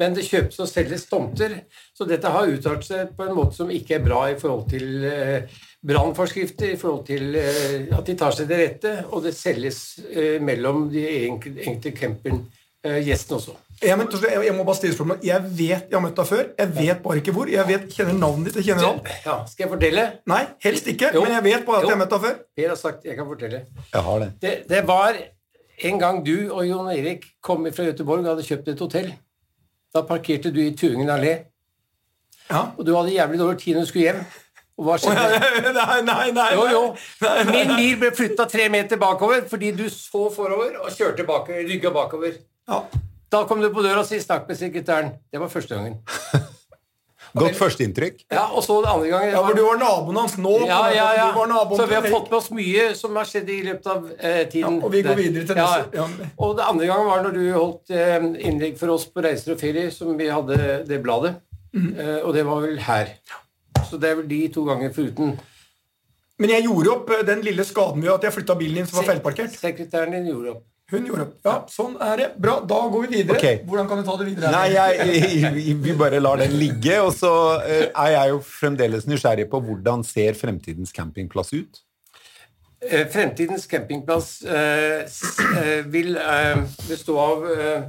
men 0.01 0.15
det 0.17 0.25
kjøpes 0.27 0.59
og 0.59 0.67
selges 0.67 1.05
tomter. 1.07 1.53
Så 1.95 2.07
dette 2.11 2.31
har 2.35 2.51
uttalt 2.51 2.83
seg 2.87 3.13
på 3.15 3.29
en 3.29 3.37
måte 3.37 3.55
som 3.55 3.71
ikke 3.71 4.01
er 4.01 4.03
bra 4.03 4.25
i 4.33 4.39
forhold 4.41 4.65
til 4.73 5.05
eh, 5.07 5.53
brannforskrifter, 5.87 6.73
i 6.75 6.81
forhold 6.81 7.05
til 7.07 7.37
eh, 7.39 7.85
at 7.95 8.09
de 8.09 8.17
tar 8.19 8.35
seg 8.35 8.49
til 8.51 8.59
rette, 8.59 8.95
og 9.13 9.23
det 9.29 9.35
selges 9.39 9.85
eh, 10.11 10.41
mellom 10.43 10.89
de 10.91 11.05
enkelte, 11.29 11.93
campinggjestene 11.95 13.39
også. 13.39 13.55
jeg, 13.85 13.99
men, 14.01 14.11
jeg 14.49 14.55
må 14.57 14.65
bare 14.67 14.81
stille 14.81 14.97
spørsmål. 14.97 15.23
Jeg 15.23 15.47
vet 15.47 15.87
jeg 15.87 15.95
har 15.95 16.03
møtt 16.05 16.19
deg 16.19 16.29
før. 16.33 16.45
Jeg 16.59 16.75
vet 16.81 17.05
bare 17.07 17.23
ikke 17.23 17.37
hvor. 17.37 17.55
Jeg 17.55 17.69
vet, 17.71 17.87
kjenner 17.95 18.19
navnet 18.19 18.51
ditt. 18.51 18.59
Jeg 18.65 18.73
kjenner 18.73 18.91
alt. 18.91 19.15
Ja, 19.29 19.39
skal 19.51 19.67
jeg 19.67 19.73
fortelle? 19.77 20.09
Nei, 20.35 20.43
helst 20.67 20.91
ikke. 20.91 21.13
Jo. 21.15 21.23
Men 21.23 21.37
jeg 21.39 21.47
vet 21.53 21.67
bare 21.71 21.79
at 21.79 21.87
Jo. 21.87 21.93
jeg 21.93 21.97
har 21.97 22.03
møtt 22.03 22.17
deg 22.17 22.27
før. 22.27 22.37
Per 22.59 22.69
har 22.75 22.83
sagt 22.83 23.07
jeg 23.07 23.17
kan 23.21 23.31
fortelle. 23.31 23.63
Jeg 23.95 24.07
har 24.11 24.27
det. 24.27 24.31
Det, 24.43 24.55
det 24.75 24.83
var 24.91 25.23
en 25.83 25.99
gang 25.99 26.23
du 26.27 26.51
og 26.53 26.67
Jon 26.67 26.91
Erik 26.93 27.25
kom 27.43 27.67
fra 27.73 27.85
Göteborg 27.91 28.21
og 28.25 28.31
hadde 28.37 28.47
kjøpt 28.47 28.69
et 28.69 28.79
hotell. 28.81 29.13
Da 29.95 30.03
parkerte 30.03 30.51
du 30.55 30.61
i 30.61 30.75
Turingen 30.75 31.09
allé, 31.11 31.45
Ja. 32.51 32.71
og 32.77 32.85
du 32.85 32.95
hadde 32.97 33.15
jævlig 33.15 33.39
dårlig 33.39 33.59
tid 33.59 33.75
når 33.75 33.81
du 33.81 33.87
skulle 33.87 34.05
hjem. 34.13 34.25
Og 34.79 34.85
hva 34.89 34.97
skjedde? 34.99 35.73
nei, 35.79 36.01
nei, 36.03 36.31
nei. 36.35 36.49
Jo, 36.55 36.65
jo. 36.67 36.83
Nei, 37.23 37.45
nei. 37.45 37.53
Min 37.53 37.77
bil 37.77 37.97
ble 38.01 38.11
flytta 38.11 38.47
tre 38.51 38.69
meter 38.69 38.99
bakover 38.99 39.47
fordi 39.49 39.71
du 39.77 39.85
så 39.89 40.27
forover 40.35 40.81
og 40.83 40.91
kjørte 40.91 41.27
bakover, 41.29 41.63
rygga 41.69 41.91
bakover. 41.95 42.35
Ja. 42.69 42.81
Da 43.31 43.45
kom 43.47 43.63
du 43.63 43.71
på 43.75 43.83
døra 43.83 44.03
og 44.03 44.07
sa 44.07 44.15
'snakk 44.19 44.49
med 44.49 44.57
sekretæren'. 44.59 45.13
Det 45.33 45.41
var 45.41 45.49
første 45.49 45.75
gangen. 45.75 45.99
Godt 47.35 47.57
førsteinntrykk. 47.59 48.21
Ja, 48.31 48.45
Og 48.55 48.63
så 48.63 48.77
det 48.85 48.91
andre 48.93 49.09
gangen 49.11 49.31
ja, 49.33 49.41
for 49.43 49.57
du 49.59 49.63
var 49.67 49.79
naboen 49.81 50.19
hans 50.21 50.37
nå. 50.39 50.53
ja, 50.69 50.81
ja, 50.95 51.07
ja. 51.19 51.25
Du 51.35 51.39
var 51.41 51.77
Så 51.77 51.87
vi 51.91 51.95
har 51.99 52.07
fått 52.07 52.29
med 52.31 52.37
oss 52.39 52.51
mye 52.55 52.85
som 52.95 53.17
har 53.19 53.25
skjedd 53.27 53.49
i 53.51 53.57
løpet 53.67 53.89
av 53.91 54.05
eh, 54.19 54.45
tiden. 54.53 54.77
Ja, 54.79 54.85
og 54.87 54.93
vi 54.93 55.03
går 55.03 55.19
videre 55.19 55.47
til 55.49 55.57
Ja. 55.59 55.65
neste. 55.67 55.97
Ja. 55.99 56.29
Og 56.39 56.57
det 56.57 56.65
andre 56.69 56.87
gangen 56.87 57.07
var 57.11 57.25
når 57.27 57.35
du 57.35 57.43
holdt 57.53 57.91
eh, 57.91 58.29
innlegg 58.49 58.79
for 58.79 58.95
oss 58.95 59.07
på 59.11 59.25
Reiser 59.27 59.57
og 59.57 59.59
ferie, 59.61 59.91
som 59.91 60.15
vi 60.19 60.29
hadde 60.31 60.85
det 60.87 61.01
bladet. 61.03 61.35
Mm. 61.75 61.91
Eh, 61.99 62.21
og 62.23 62.35
det 62.35 62.45
var 62.47 62.61
vel 62.63 62.79
her. 62.79 63.11
Så 63.91 63.99
det 63.99 64.11
er 64.13 64.21
vel 64.23 64.29
de 64.31 64.49
to 64.55 64.63
ganger 64.65 64.93
foruten 64.95 65.35
Men 66.39 66.51
jeg 66.51 66.65
gjorde 66.65 66.91
opp 66.93 67.11
eh, 67.11 67.25
den 67.27 67.43
lille 67.47 67.65
skaden 67.67 68.03
ved 68.03 68.13
at 68.15 68.23
jeg 68.29 68.33
flytta 68.39 68.55
bilen 68.59 68.77
din 68.83 68.87
som 68.87 69.01
var 69.03 69.11
feilparkert. 69.11 69.51
sekretæren 69.59 70.15
din 70.15 70.27
gjorde 70.31 70.55
opp. 70.55 70.63
Hun 70.95 71.09
gjorde 71.09 71.25
opp. 71.27 71.39
Ja, 71.47 71.55
sånn 71.71 71.97
er 72.03 72.21
det. 72.21 72.29
Bra, 72.41 72.59
da 72.69 72.81
går 72.93 73.07
vi 73.07 73.19
videre. 73.19 73.39
Okay. 73.39 73.63
Hvordan 73.67 73.89
kan 73.91 74.01
vi 74.01 74.05
ta 74.07 74.19
det 74.21 74.29
videre? 74.29 74.53
Nei, 74.55 74.67
jeg, 74.75 75.73
vi 75.87 75.97
bare 75.99 76.21
lar 76.23 76.39
den 76.43 76.55
ligge. 76.61 77.01
Og 77.03 77.11
så 77.17 77.33
eh, 77.65 77.89
er 77.91 78.13
jeg 78.15 78.35
jo 78.35 78.39
fremdeles 78.47 79.09
nysgjerrig 79.11 79.49
på 79.51 79.61
hvordan 79.67 80.07
ser 80.07 80.39
fremtidens 80.39 80.95
campingplass 80.95 81.53
ut? 81.57 81.83
Eh, 82.85 83.07
Fremtidens 83.09 83.67
campingplass 83.67 84.43
eh, 84.43 85.85
vil 85.91 86.19
eh, 86.21 86.65
bestå 86.89 87.19
av 87.21 87.47
eh, 87.51 87.87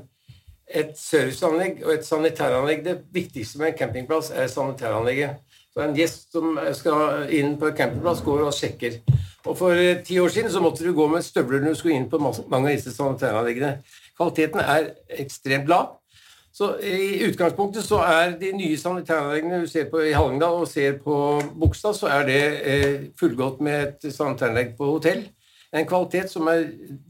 et 0.82 0.96
serviceanlegg 0.98 1.84
og 1.86 1.94
et 1.98 2.08
sanitæranlegg. 2.08 2.86
Det 2.86 2.98
viktigste 3.14 3.62
med 3.62 3.74
en 3.74 3.80
campingplass 3.84 4.32
er 4.34 4.48
sanitæranlegget. 4.52 5.42
Så 5.76 5.84
En 5.84 5.96
gjest 5.98 6.32
som 6.32 6.56
skal 6.74 7.34
inn 7.36 7.58
på 7.60 7.68
en 7.68 7.76
campingplass, 7.76 8.24
går 8.24 8.46
og 8.48 8.56
sjekker. 8.56 9.02
Og 9.46 9.58
For 9.58 9.78
eh, 9.78 10.02
ti 10.06 10.18
år 10.20 10.32
siden 10.34 10.52
så 10.52 10.62
måtte 10.64 10.86
du 10.86 10.94
gå 10.94 11.08
med 11.08 11.22
støvler 11.26 11.62
når 11.62 11.76
du 11.76 11.80
skulle 11.80 12.00
inn 12.00 12.10
på 12.10 12.20
mange 12.22 12.70
av 12.70 12.74
disse 12.74 12.94
sanitæranleggene. 12.96 13.78
Kvaliteten 14.18 14.60
er 14.64 14.90
ekstremt 15.22 15.70
lav. 15.70 16.00
Så 16.56 16.70
I 16.80 17.20
utgangspunktet 17.28 17.84
så 17.84 18.00
er 18.08 18.38
de 18.40 18.54
nye 18.56 18.78
sanitæranleggene 18.80 19.62
du 19.62 19.68
ser 19.68 19.90
på 19.92 20.00
i 20.00 20.14
Hallingdal 20.16 20.62
og 20.64 20.70
ser 20.72 20.96
på 21.04 21.16
Bogstad, 21.60 21.98
så 21.98 22.08
er 22.08 22.30
det 22.30 22.44
eh, 22.64 23.02
fullgodt 23.20 23.60
med 23.62 23.90
et 23.90 24.14
sanitæranlegg 24.14 24.78
på 24.78 24.88
hotell. 24.94 25.26
En 25.76 25.88
kvalitet 25.88 26.32
som 26.32 26.48
er 26.48 26.70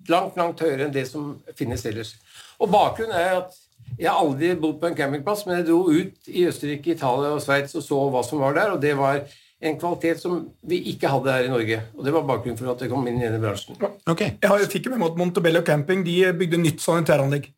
langt, 0.09 0.33
langt 0.39 0.63
høyere 0.65 0.87
enn 0.87 0.95
det 0.95 1.05
som 1.07 1.35
finnes 1.57 1.85
ellers. 1.85 2.15
Og 2.57 2.71
Bakgrunnen 2.73 3.13
er 3.13 3.43
at 3.43 3.61
jeg 3.99 4.09
har 4.09 4.17
aldri 4.17 4.55
bodd 4.59 4.79
på 4.81 4.89
en 4.89 4.97
campingplass, 4.97 5.45
men 5.45 5.59
jeg 5.59 5.67
dro 5.69 5.83
ut 5.93 6.29
i 6.33 6.47
Østerrike, 6.49 6.95
Italia 6.95 7.35
og 7.35 7.43
Sveits 7.43 7.77
og 7.77 7.85
så 7.85 7.99
hva 8.11 8.23
som 8.25 8.41
var 8.41 8.57
der, 8.57 8.73
og 8.73 8.81
det 8.81 8.95
var 8.97 9.21
en 9.62 9.77
kvalitet 9.79 10.19
som 10.19 10.39
vi 10.67 10.81
ikke 10.91 11.09
hadde 11.09 11.31
her 11.31 11.47
i 11.47 11.51
Norge. 11.51 11.81
Og 11.97 12.05
Det 12.05 12.13
var 12.13 12.25
bakgrunnen 12.27 12.57
for 12.59 12.71
at 12.74 12.81
jeg 12.81 12.89
kom 12.91 13.07
inn 13.07 13.21
i 13.21 13.25
denne 13.25 13.39
bransjen. 13.41 13.77
Ok. 14.07 14.21
Jeg 14.21 14.50
har- 14.50 14.59
jeg 14.59 14.69
fikk 14.69 14.89
med 14.89 15.00
meg 15.00 15.12
at 15.12 15.17
Montebello 15.17 15.62
Camping 15.62 16.03
de 16.03 16.33
bygde 16.33 16.57
nytt 16.57 16.81
sanitæranlegg. 16.81 17.51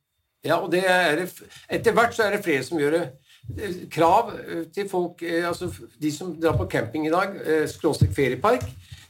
Ja, 0.45 0.57
og 0.57 0.71
det 0.71 0.83
er, 0.85 1.27
Etter 1.69 1.91
hvert 1.91 2.13
så 2.13 2.23
er 2.25 2.31
det 2.31 2.43
flere 2.43 2.63
som 2.63 2.77
gjør 2.77 2.91
det. 2.91 3.11
Eh, 3.57 3.87
Krav 3.89 4.33
eh, 4.37 4.63
til 4.73 4.87
folk, 4.89 5.21
eh, 5.23 5.47
altså 5.47 5.71
de 5.99 6.11
som 6.11 6.35
drar 6.39 6.57
på 6.57 6.69
camping 6.69 7.07
i 7.07 7.09
dag, 7.09 7.29
skråstrek 7.67 8.13
feriepark, 8.13 8.63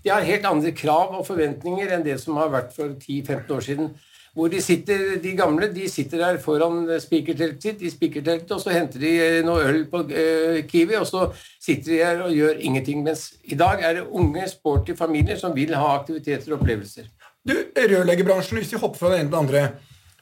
De 0.04 0.10
har 0.12 0.22
helt 0.22 0.46
andre 0.46 0.72
krav 0.72 1.18
og 1.18 1.26
forventninger 1.26 1.92
enn 1.92 2.04
det 2.04 2.20
som 2.22 2.38
har 2.38 2.48
vært 2.50 2.72
for 2.74 2.88
10-15 2.94 3.52
år 3.52 3.60
siden. 3.60 3.90
Hvor 4.38 4.52
de 4.54 4.60
sitter, 4.62 5.16
de 5.18 5.32
gamle 5.34 5.72
de 5.74 5.88
sitter 5.90 6.22
der 6.22 6.36
foran 6.38 6.84
spikerteltet 7.02 7.64
sitt 7.64 7.82
i 7.82 7.90
spikerteltet, 7.90 8.52
og 8.54 8.62
så 8.62 8.76
henter 8.76 9.02
de 9.02 9.14
noe 9.48 9.64
øl 9.66 9.80
på 9.90 10.04
eh, 10.14 10.60
Kiwi, 10.70 10.94
og 11.00 11.08
så 11.10 11.24
sitter 11.58 11.90
de 11.90 11.98
her 12.04 12.22
og 12.28 12.36
gjør 12.36 12.62
ingenting. 12.62 13.02
Mens 13.06 13.32
i 13.50 13.58
dag 13.58 13.82
er 13.82 13.98
det 13.98 14.06
unge, 14.06 14.46
sporty 14.52 14.94
familier 15.00 15.42
som 15.42 15.56
vil 15.58 15.74
ha 15.74 15.90
aktiviteter 15.96 16.54
og 16.54 16.60
opplevelser. 16.60 17.10
Du, 17.48 17.56
Rørleggerbransjen, 17.74 18.62
hvis 18.62 18.76
vi 18.76 18.82
hopper 18.82 19.02
fra 19.02 19.14
det 19.16 19.24
ene 19.24 19.32
til 19.32 19.38
det 19.38 19.42
andre 19.42 19.66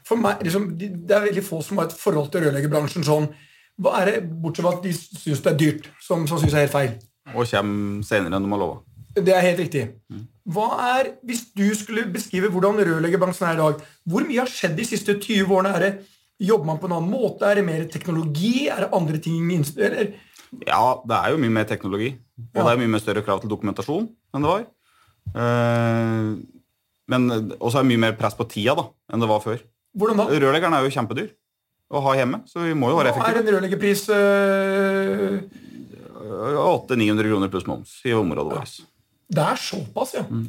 for 0.06 0.22
meg, 0.22 0.44
liksom, 0.46 0.70
Det 0.78 1.16
er 1.16 1.28
veldig 1.28 1.44
få 1.44 1.62
som 1.66 1.82
har 1.82 1.90
et 1.90 2.00
forhold 2.00 2.32
til 2.32 2.46
rørleggerbransjen 2.46 3.04
sånn. 3.04 3.32
Hva 3.82 4.00
er 4.00 4.12
det, 4.12 4.18
Bortsett 4.42 4.64
fra 4.64 4.76
at 4.78 4.86
de 4.86 4.94
syns 4.96 5.42
det 5.44 5.52
er 5.52 5.60
dyrt, 5.60 5.90
som, 6.00 6.28
som 6.30 6.40
syns 6.40 6.54
er 6.54 6.68
helt 6.68 6.76
feil. 6.76 6.94
Og 7.34 7.50
kommer 7.50 8.06
senere 8.06 8.38
enn 8.38 8.46
de 8.46 8.54
har 8.54 8.62
lova. 8.62 8.84
Det 9.16 9.32
er 9.32 9.46
helt 9.46 9.62
riktig. 9.64 9.86
Hva 10.46 10.68
er, 10.84 11.14
Hvis 11.26 11.46
du 11.56 11.66
skulle 11.78 12.06
beskrive 12.12 12.52
hvordan 12.54 12.82
rørleggerbransjen 12.84 13.48
er 13.48 13.56
i 13.56 13.62
dag, 13.62 13.82
hvor 14.06 14.26
mye 14.28 14.42
har 14.44 14.52
skjedd 14.52 14.76
de 14.78 14.86
siste 14.88 15.16
20 15.16 15.54
årene? 15.56 15.72
Er 15.78 15.86
det, 15.86 15.92
jobber 16.40 16.68
man 16.68 16.82
på 16.82 16.90
en 16.90 16.98
annen 16.98 17.12
måte? 17.14 17.48
Er 17.48 17.60
det 17.60 17.66
mer 17.66 17.86
teknologi? 17.92 18.68
Er 18.68 18.86
det 18.86 18.92
andre 18.94 19.22
ting? 19.24 19.52
Eller? 19.78 20.12
Ja, 20.68 20.84
det 21.08 21.22
er 21.22 21.32
jo 21.34 21.42
mye 21.42 21.56
mer 21.56 21.68
teknologi. 21.70 22.12
Og 22.54 22.60
ja. 22.60 22.66
det 22.66 22.74
er 22.74 22.82
mye 22.84 22.94
mer 22.98 23.04
større 23.04 23.24
krav 23.26 23.42
til 23.42 23.52
dokumentasjon 23.52 24.10
enn 24.36 24.46
det 24.46 24.52
var. 24.52 24.68
Uh, 25.36 26.36
men 27.12 27.30
også 27.58 27.80
er 27.80 27.86
det 27.86 27.92
mye 27.94 28.04
mer 28.06 28.18
press 28.20 28.36
på 28.38 28.48
tida 28.52 28.76
da, 28.78 28.90
enn 29.14 29.24
det 29.24 29.30
var 29.32 29.42
før. 29.44 29.62
Hvordan 29.96 30.20
da? 30.20 30.28
Rørleggeren 30.44 30.76
er 30.76 30.86
jo 30.86 30.94
kjempedyr 30.94 31.30
å 31.96 32.02
ha 32.04 32.16
hjemme, 32.18 32.42
så 32.50 32.66
vi 32.66 32.74
må 32.78 32.90
jo 32.92 32.98
være 33.00 33.14
effektive. 33.14 33.32
Hva 33.32 33.40
er 33.40 33.46
en 33.46 33.54
rørleggerpris? 33.56 34.10
Øh... 34.12 35.64
800-900 36.26 37.30
kroner 37.30 37.52
pluss 37.54 37.68
moms 37.70 38.00
i 38.06 38.14
området 38.18 38.56
ja. 38.56 38.60
vårt. 38.60 38.95
Det 39.28 39.42
er 39.42 39.60
såpass, 39.60 40.16
ja. 40.18 40.26
Mm. 40.30 40.48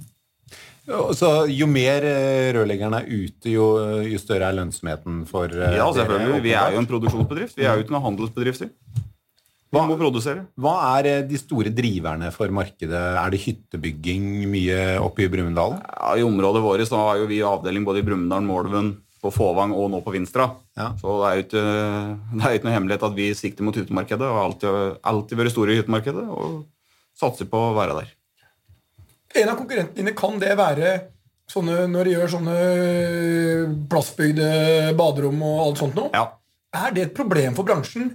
Så 1.19 1.31
jo 1.51 1.67
mer 1.67 2.05
rørleggeren 2.55 2.95
er 2.95 3.09
ute, 3.11 3.51
jo, 3.51 3.65
jo, 4.07 4.19
større 4.23 4.53
er 4.53 4.55
lønnsomheten 4.61 5.25
for 5.27 5.51
eh, 5.51 5.75
Ja, 5.81 5.89
selvfølgelig. 5.95 6.43
Vi 6.45 6.53
er 6.55 6.77
jo 6.77 6.83
en 6.83 6.87
produksjonsbedrift. 6.87 7.57
Vi 7.59 7.67
er 7.67 7.75
jo 7.75 7.83
ikke 7.83 7.97
noen 7.97 8.07
handelsbedrifter. 8.07 8.71
Vi 9.75 9.83
må 9.83 9.97
produsere. 9.99 10.45
Hva 10.63 10.75
er 10.95 11.09
eh, 11.11 11.25
de 11.27 11.41
store 11.41 11.73
driverne 11.75 12.31
for 12.35 12.53
markedet? 12.55 12.95
Er 12.95 13.35
det 13.35 13.43
hyttebygging 13.43 14.47
mye 14.53 14.79
oppe 15.03 15.25
i 15.27 15.31
Brumunddal? 15.33 15.75
Ja, 15.83 16.13
I 16.21 16.27
området 16.27 16.63
vårt 16.63 16.87
så 16.87 17.03
har 17.03 17.19
jo 17.19 17.27
vi 17.33 17.43
avdeling 17.43 17.87
både 17.89 18.05
i 18.05 18.07
Brumunddal, 18.07 18.47
Målven, 18.47 18.93
på 19.25 19.33
Fåvang 19.35 19.75
og 19.75 19.91
nå 19.91 20.05
på 20.07 20.15
Vinstra. 20.15 20.53
Ja. 20.79 20.93
Så 21.01 21.17
det 21.19 21.33
er 21.33 21.41
jo 21.41 21.47
ikke, 21.49 21.65
det 22.37 22.47
er 22.47 22.61
ikke 22.61 22.69
noe 22.69 22.77
hemmelighet 22.77 23.09
at 23.11 23.19
vi 23.19 23.33
sikter 23.35 23.67
mot 23.67 23.77
hyttemarkedet 23.77 24.31
og 24.31 24.39
har 24.39 24.53
alltid, 24.53 25.03
alltid 25.03 25.43
vært 25.43 25.57
store 25.57 25.75
i 25.75 25.81
hyttemarkedet 25.81 26.29
og 26.31 26.63
satser 27.19 27.51
på 27.51 27.59
å 27.59 27.75
være 27.75 27.99
der. 27.99 28.15
En 29.35 29.51
av 29.51 29.59
konkurrentene 29.59 29.99
dine, 29.99 30.15
kan 30.17 30.39
det 30.41 30.55
være 30.59 30.93
sånne, 31.51 31.87
når 31.91 32.09
de 32.09 32.15
gjør 32.15 32.33
sånne 32.37 32.59
plassbygde 33.91 34.51
baderom 34.99 35.43
og 35.47 35.65
alt 35.65 35.83
sånt 35.83 35.99
noe? 35.99 36.13
Ja. 36.15 36.29
Er 36.77 36.95
det 36.95 37.09
et 37.09 37.17
problem 37.17 37.57
for 37.57 37.67
bransjen? 37.69 38.13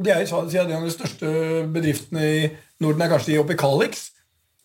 De 0.00 0.10
er 0.10 0.24
jo 0.24 0.42
en 0.42 0.74
av 0.74 0.86
de 0.88 0.92
største 0.92 1.30
bedriftene 1.70 2.22
i 2.26 2.38
Norden 2.82 3.04
er 3.04 3.12
kanskje 3.12 3.32
de 3.32 3.40
oppe 3.42 3.54
i 3.54 3.58
Calix, 3.60 4.08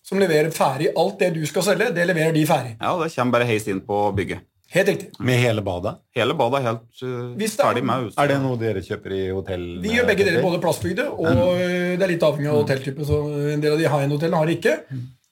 som 0.05 0.21
leverer 0.21 0.49
ferdig 0.53 0.89
alt 0.97 1.19
det 1.21 1.35
du 1.35 1.43
skal 1.45 1.67
selge. 1.67 1.91
Det 1.93 2.07
leverer 2.09 2.33
de 2.33 2.45
ferdig. 2.49 2.77
Ja, 2.79 2.95
det 2.97 3.11
kommer 3.13 3.37
bare 3.37 3.49
heist 3.49 3.69
inn 3.69 3.83
på 3.85 4.07
bygget. 4.17 4.45
Helt 4.69 4.89
riktig. 4.89 5.07
Med 5.25 5.39
hele 5.41 5.61
badet? 5.65 5.95
Hele 6.13 6.35
badet 6.37 6.59
er 6.59 6.65
helt 6.67 6.99
uh, 7.01 7.45
ferdig 7.57 7.81
med 7.85 8.09
utstyr. 8.09 8.21
Er 8.21 8.29
det 8.29 8.41
noe 8.43 8.57
dere 8.61 8.83
kjøper 8.85 9.15
i 9.17 9.21
hotell? 9.33 9.63
Vi 9.81 9.95
gjør 9.95 10.09
begge 10.09 10.27
deler, 10.27 10.43
både 10.45 10.59
plassbygde 10.61 11.07
og 11.09 11.29
mm. 11.29 11.95
det 11.97 12.05
er 12.05 12.11
litt 12.13 12.25
avhengig 12.25 12.51
av 12.51 12.59
hotelltype. 12.61 13.07
så 13.07 13.21
En 13.55 13.63
del 13.63 13.73
av 13.73 13.81
de 13.81 13.87
high-end-hotellene 13.87 14.41
har 14.41 14.49
det 14.49 14.59
ikke. 14.59 14.75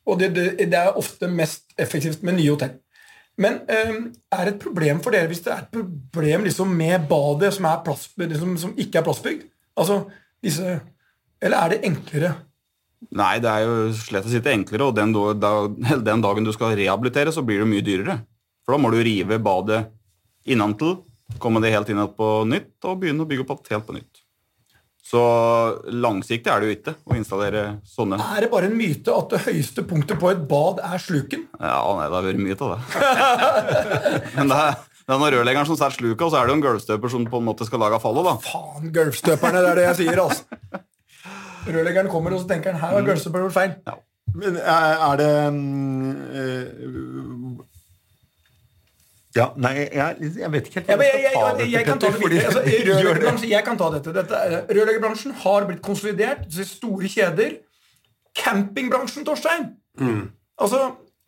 Og 0.08 0.20
det, 0.22 0.32
det, 0.36 0.50
det, 0.72 0.80
er 0.80 1.00
ofte 1.00 1.28
mest 1.28 1.74
effektivt 1.80 2.24
med 2.24 2.38
nye 2.38 2.54
hotell. 2.54 2.78
Men 3.38 3.60
um, 3.70 3.98
er 4.34 4.48
det 4.48 4.54
et 4.56 4.64
problem 4.64 5.02
for 5.04 5.14
dere 5.14 5.30
hvis 5.30 5.44
det 5.46 5.52
er 5.54 5.66
et 5.66 5.82
problem 6.14 6.48
liksom, 6.48 6.72
med 6.74 7.06
badet 7.10 7.52
som, 7.54 7.68
plass, 7.86 8.08
liksom, 8.18 8.56
som 8.58 8.74
ikke 8.80 9.02
er 9.02 9.06
plassbygd? 9.06 9.44
Altså, 9.78 10.00
disse, 10.44 10.80
eller 11.44 11.58
er 11.60 11.76
det 11.76 11.84
enklere? 11.86 12.32
Nei, 13.14 13.36
det 13.44 13.52
er 13.52 13.68
jo 13.68 13.92
slett 13.94 14.26
å 14.26 14.32
si 14.32 14.42
det 14.42 14.56
enklere. 14.56 14.88
Og 14.90 14.96
den, 14.98 15.14
da, 15.14 15.54
den, 16.10 16.24
dagen 16.24 16.48
du 16.48 16.54
skal 16.56 16.74
rehabilitere, 16.80 17.34
så 17.36 17.46
blir 17.46 17.62
det 17.62 17.70
mye 17.70 17.86
dyrere. 17.86 18.20
For 18.66 18.76
da 18.76 18.82
må 18.82 18.92
du 18.94 19.00
rive 19.06 19.38
badet 19.44 19.86
innantil, 20.48 20.98
komme 21.44 21.62
det 21.64 21.74
helt 21.76 21.92
inn 21.92 22.02
på 22.18 22.32
nytt 22.48 22.88
og 22.88 23.04
begynne 23.04 23.26
å 23.26 23.30
bygge 23.30 23.44
opp 23.44 23.54
alt 23.58 23.74
helt 23.76 23.88
på 23.88 23.98
nytt. 24.00 24.24
Så 25.08 25.22
langsiktig 25.88 26.52
er 26.52 26.60
det 26.60 26.68
jo 26.68 26.76
ikke 26.76 26.94
å 27.08 27.16
installere 27.16 27.62
sånne. 27.88 28.18
Er 28.36 28.44
det 28.44 28.50
bare 28.52 28.68
en 28.68 28.76
myte 28.76 29.14
at 29.16 29.32
det 29.32 29.40
høyeste 29.46 29.86
punktet 29.88 30.20
på 30.20 30.34
et 30.34 30.42
bad 30.50 30.82
er 30.84 31.00
sluken? 31.00 31.46
Ja, 31.62 31.78
nei, 31.96 32.10
det 32.10 32.18
har 32.18 32.26
vært 32.26 32.42
mye 32.44 32.58
av 32.58 32.74
det. 32.74 32.80
Men 34.36 34.52
det 34.52 34.58
er, 34.66 34.82
det 35.08 35.16
er 35.16 35.22
når 35.22 35.38
rørleggeren 35.38 35.70
som 35.70 35.80
setter 35.80 35.96
sluka, 36.02 36.28
og 36.28 36.34
så 36.34 36.42
er 36.42 36.50
det 36.50 36.52
jo 36.52 36.58
en 36.60 36.66
gulvstøper 36.66 37.14
som 37.14 37.30
på 37.32 37.40
en 37.40 37.48
måte 37.48 37.68
skal 37.70 37.80
lage 37.86 38.02
fallet. 38.04 38.28
da. 38.28 38.36
Faen, 38.50 38.92
gulvstøperne, 38.98 39.64
det 39.64 39.72
er 39.72 39.80
det 39.80 39.88
jeg 39.88 40.00
sier, 40.02 40.22
altså. 40.26 40.44
Rørleggeren 41.68 42.12
kommer, 42.12 42.36
og 42.36 42.44
så 42.44 42.52
tenker 42.52 42.76
han 42.76 42.84
her 42.84 43.00
har 43.00 43.08
gulvstøperen 43.08 43.48
gjort 43.48 43.58
feil. 43.62 43.74
Ja. 43.88 43.96
Men 44.36 44.60
er 44.60 45.22
det 45.24 45.32
øh, 46.44 46.64
ja, 49.38 49.48
nei, 49.62 49.74
jeg, 49.86 50.32
jeg, 50.42 50.52
vet 50.54 50.70
ikke 50.70 50.82
helt 50.82 50.90
jeg, 50.90 51.22
jeg, 51.24 51.72
jeg, 51.72 51.86
kan 51.86 52.00
ta 52.02 52.10
det 52.12 52.22
videre. 52.22 52.46
Altså, 52.50 52.64
rørleggerbransjen, 52.90 53.50
jeg 53.52 53.66
kan 53.68 53.80
ta 53.80 53.90
dette. 53.94 54.14
dette 54.16 54.44
rørleggerbransjen 54.72 55.36
har 55.44 55.68
blitt 55.70 55.84
konsolidert 55.86 56.48
til 56.54 56.68
store 56.68 57.12
kjeder. 57.12 57.58
Campingbransjen, 58.38 59.26
Torstein! 59.26 59.70
Mm. 60.00 60.30
Altså, 60.62 60.82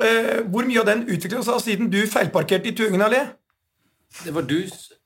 eh, 0.03 0.39
Hvor 0.49 0.65
mye 0.65 0.81
av 0.81 0.89
den 0.89 1.05
utviklet 1.09 1.45
seg 1.45 1.61
siden 1.65 1.91
du 1.93 2.01
feilparkerte 2.09 2.71
i 2.71 2.75
Tuingen 2.77 3.05
allé? 3.05 3.23
Det 4.23 4.33
var 4.35 4.45
du 4.49 4.59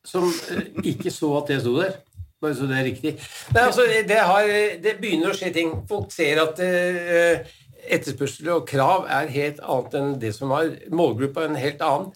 som 0.08 0.28
eh, 0.52 0.70
ikke 0.94 1.12
så 1.12 1.32
at 1.42 1.52
det 1.52 1.62
sto 1.64 1.76
der. 1.80 1.98
Bare 2.44 2.56
så 2.56 2.68
det 2.68 2.78
er 2.78 2.88
riktig. 2.88 3.18
Nei, 3.56 3.64
altså, 3.64 3.88
det, 3.88 4.20
har, 4.20 4.48
det, 4.84 4.98
begynner 5.00 5.32
å 5.32 5.38
skje 5.38 5.52
ting. 5.56 5.76
Folk 5.90 6.12
ser 6.12 6.42
at 6.44 6.60
eh, 6.64 7.52
etterspørsel 7.88 8.50
og 8.58 8.68
krav 8.68 9.08
er 9.12 9.32
helt 9.32 9.62
annet 9.64 10.00
enn 10.00 10.16
det 10.20 10.34
som 10.36 10.52
var. 10.52 10.72
Målgruppa 10.92 11.48
en 11.48 11.60
helt 11.60 11.84
annen. 11.84 12.12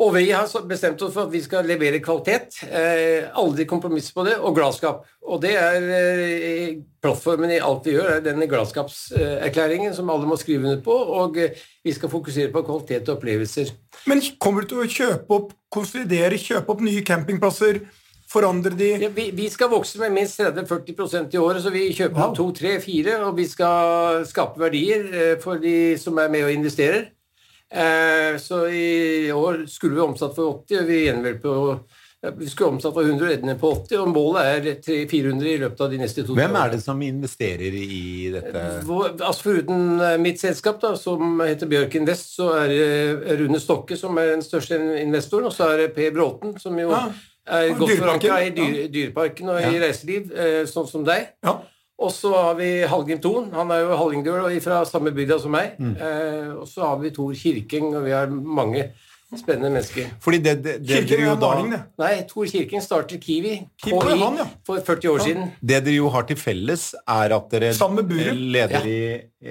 Og 0.00 0.14
vi 0.14 0.30
har 0.32 0.48
bestemt 0.68 1.02
oss 1.04 1.12
for 1.12 1.26
at 1.26 1.32
vi 1.32 1.42
skal 1.44 1.66
levere 1.68 2.00
kvalitet. 2.00 2.62
Eh, 2.64 3.28
aldri 3.38 3.66
kompromiss 3.68 4.08
på 4.14 4.24
det, 4.24 4.38
og 4.40 4.56
gladskap. 4.56 5.02
Og 5.28 5.42
det 5.42 5.52
er 5.60 5.88
eh, 5.98 6.78
plattformen 7.04 7.52
i 7.52 7.60
alt 7.60 7.84
vi 7.86 7.98
gjør, 7.98 8.14
er 8.14 8.24
denne 8.24 8.48
gladskapserklæringen 8.48 9.92
som 9.94 10.10
alle 10.12 10.28
må 10.28 10.38
skrive 10.40 10.64
under 10.64 10.80
på. 10.84 10.96
Og 10.96 11.36
eh, 11.42 11.58
vi 11.84 11.92
skal 11.92 12.12
fokusere 12.12 12.52
på 12.54 12.64
kvalitet 12.64 13.10
og 13.10 13.18
opplevelser. 13.18 13.74
Men 14.08 14.24
kommer 14.40 14.64
du 14.64 14.72
til 14.72 14.84
å 14.84 14.88
kjøpe 14.88 15.38
opp, 15.38 15.52
konsolidere, 15.72 16.40
kjøpe 16.40 16.72
opp 16.72 16.86
nye 16.86 17.04
campingplasser? 17.06 17.84
Forandre 18.32 18.72
de 18.72 18.94
ja, 18.96 19.08
vi, 19.12 19.26
vi, 19.36 19.48
skal 19.52 19.68
vokse 19.68 19.98
med 20.00 20.14
minst 20.14 20.40
30-40% 20.40 21.34
i 21.36 21.40
året, 21.40 21.60
så 21.60 21.72
vi 21.72 21.90
kjøper 21.92 22.16
wow. 22.16 22.36
to, 22.36 22.46
tre, 22.56 22.78
fire. 22.80 23.18
Og 23.26 23.36
vi 23.36 23.44
skal 23.50 24.24
skape 24.28 24.62
verdier 24.62 25.04
eh, 25.12 25.34
for 25.42 25.60
de 25.60 25.98
som 26.00 26.16
er 26.22 26.32
med 26.32 26.48
og 26.48 26.54
investerer. 26.56 27.10
Eh, 27.72 28.38
så 28.38 28.66
i 28.68 29.32
år 29.32 29.64
skulle 29.66 29.96
vi 29.96 30.04
omsatt 30.04 30.34
for 30.36 30.62
80, 30.62 30.80
og 30.82 30.88
vi 30.90 31.02
gjenvel 31.06 31.38
på 31.42 31.56
vi 32.38 32.46
skulle 32.48 32.68
omsatt 32.70 32.94
for 32.94 33.02
100 33.02 33.32
ender 33.34 33.56
på 33.58 33.72
80, 33.74 33.98
og 33.98 34.10
målet 34.14 34.68
er 34.70 35.06
400 35.10 35.48
i 35.50 35.56
løpet 35.58 35.80
av 35.82 35.88
de 35.90 35.98
neste 35.98 36.22
to 36.22 36.36
Hvem 36.38 36.54
er 36.54 36.70
det 36.70 36.78
som 36.84 37.00
investerer 37.02 37.74
i 37.74 38.30
dette? 38.30 38.62
Altså 38.86 39.48
Foruten 39.48 39.98
eh, 39.98 40.14
mitt 40.22 40.38
selskap, 40.38 40.78
da, 40.84 40.92
som 41.00 41.42
heter 41.42 41.66
Bjørk 41.72 41.96
Invest, 41.98 42.36
så 42.36 42.52
er 42.60 42.70
det 42.70 43.40
Rune 43.40 43.58
Stokke 43.58 43.98
som 43.98 44.22
er 44.22 44.36
den 44.36 44.46
største 44.46 44.78
investoren, 45.00 45.50
og 45.50 45.56
så 45.56 45.72
er 45.72 45.82
det 45.82 45.90
Per 45.96 46.14
Bråten, 46.14 46.54
som 46.62 46.78
jo 46.78 46.94
ja. 46.94 47.02
er 47.58 47.74
godt 47.80 47.96
forankra 47.98 48.38
i 48.46 48.54
dyr, 48.54 48.80
Dyreparken 48.94 49.50
og 49.56 49.66
i 49.72 49.82
reiseliv, 49.82 50.30
eh, 50.30 50.62
sånn 50.70 50.86
som 50.92 51.08
deg. 51.08 51.32
Ja. 51.42 51.58
Og 51.98 52.10
så 52.10 52.32
har 52.34 52.54
vi 52.58 52.68
Hallgrim 52.88 53.20
Thon. 53.22 53.50
Han 53.54 53.70
er 53.70 53.84
jo 53.84 53.96
hallingdøl 54.00 54.60
fra 54.64 54.82
samme 54.88 55.12
bygda 55.14 55.38
som 55.42 55.52
meg. 55.54 55.76
Mm. 55.78 55.94
Eh, 55.96 56.52
og 56.56 56.66
så 56.68 56.86
har 56.88 57.00
vi 57.02 57.12
Tor 57.14 57.34
Kirking, 57.36 57.92
og 57.96 58.06
vi 58.06 58.14
har 58.14 58.32
mange 58.32 58.88
spennende 59.40 59.70
mennesker. 59.70 60.10
Fordi 60.22 60.38
det, 60.44 60.54
det, 60.64 60.74
det 60.84 61.00
Kirking 61.02 61.24
er 61.24 61.38
Maling, 61.40 61.70
det. 61.72 61.80
Nei, 62.02 62.12
Tor 62.28 62.48
Kirken 62.50 62.84
startet 62.84 63.22
Kiwi, 63.22 63.54
KI 63.80 63.92
han, 63.96 64.40
ja. 64.40 64.46
for 64.66 64.82
40 64.84 65.12
år 65.12 65.20
ja. 65.20 65.26
siden. 65.28 65.52
Det 65.60 65.78
dere 65.86 65.94
jo 65.96 66.10
har 66.12 66.26
til 66.28 66.38
felles, 66.40 66.88
er 67.00 67.34
at 67.36 67.54
dere 67.54 67.70
leder, 68.36 68.88
i, 68.88 68.98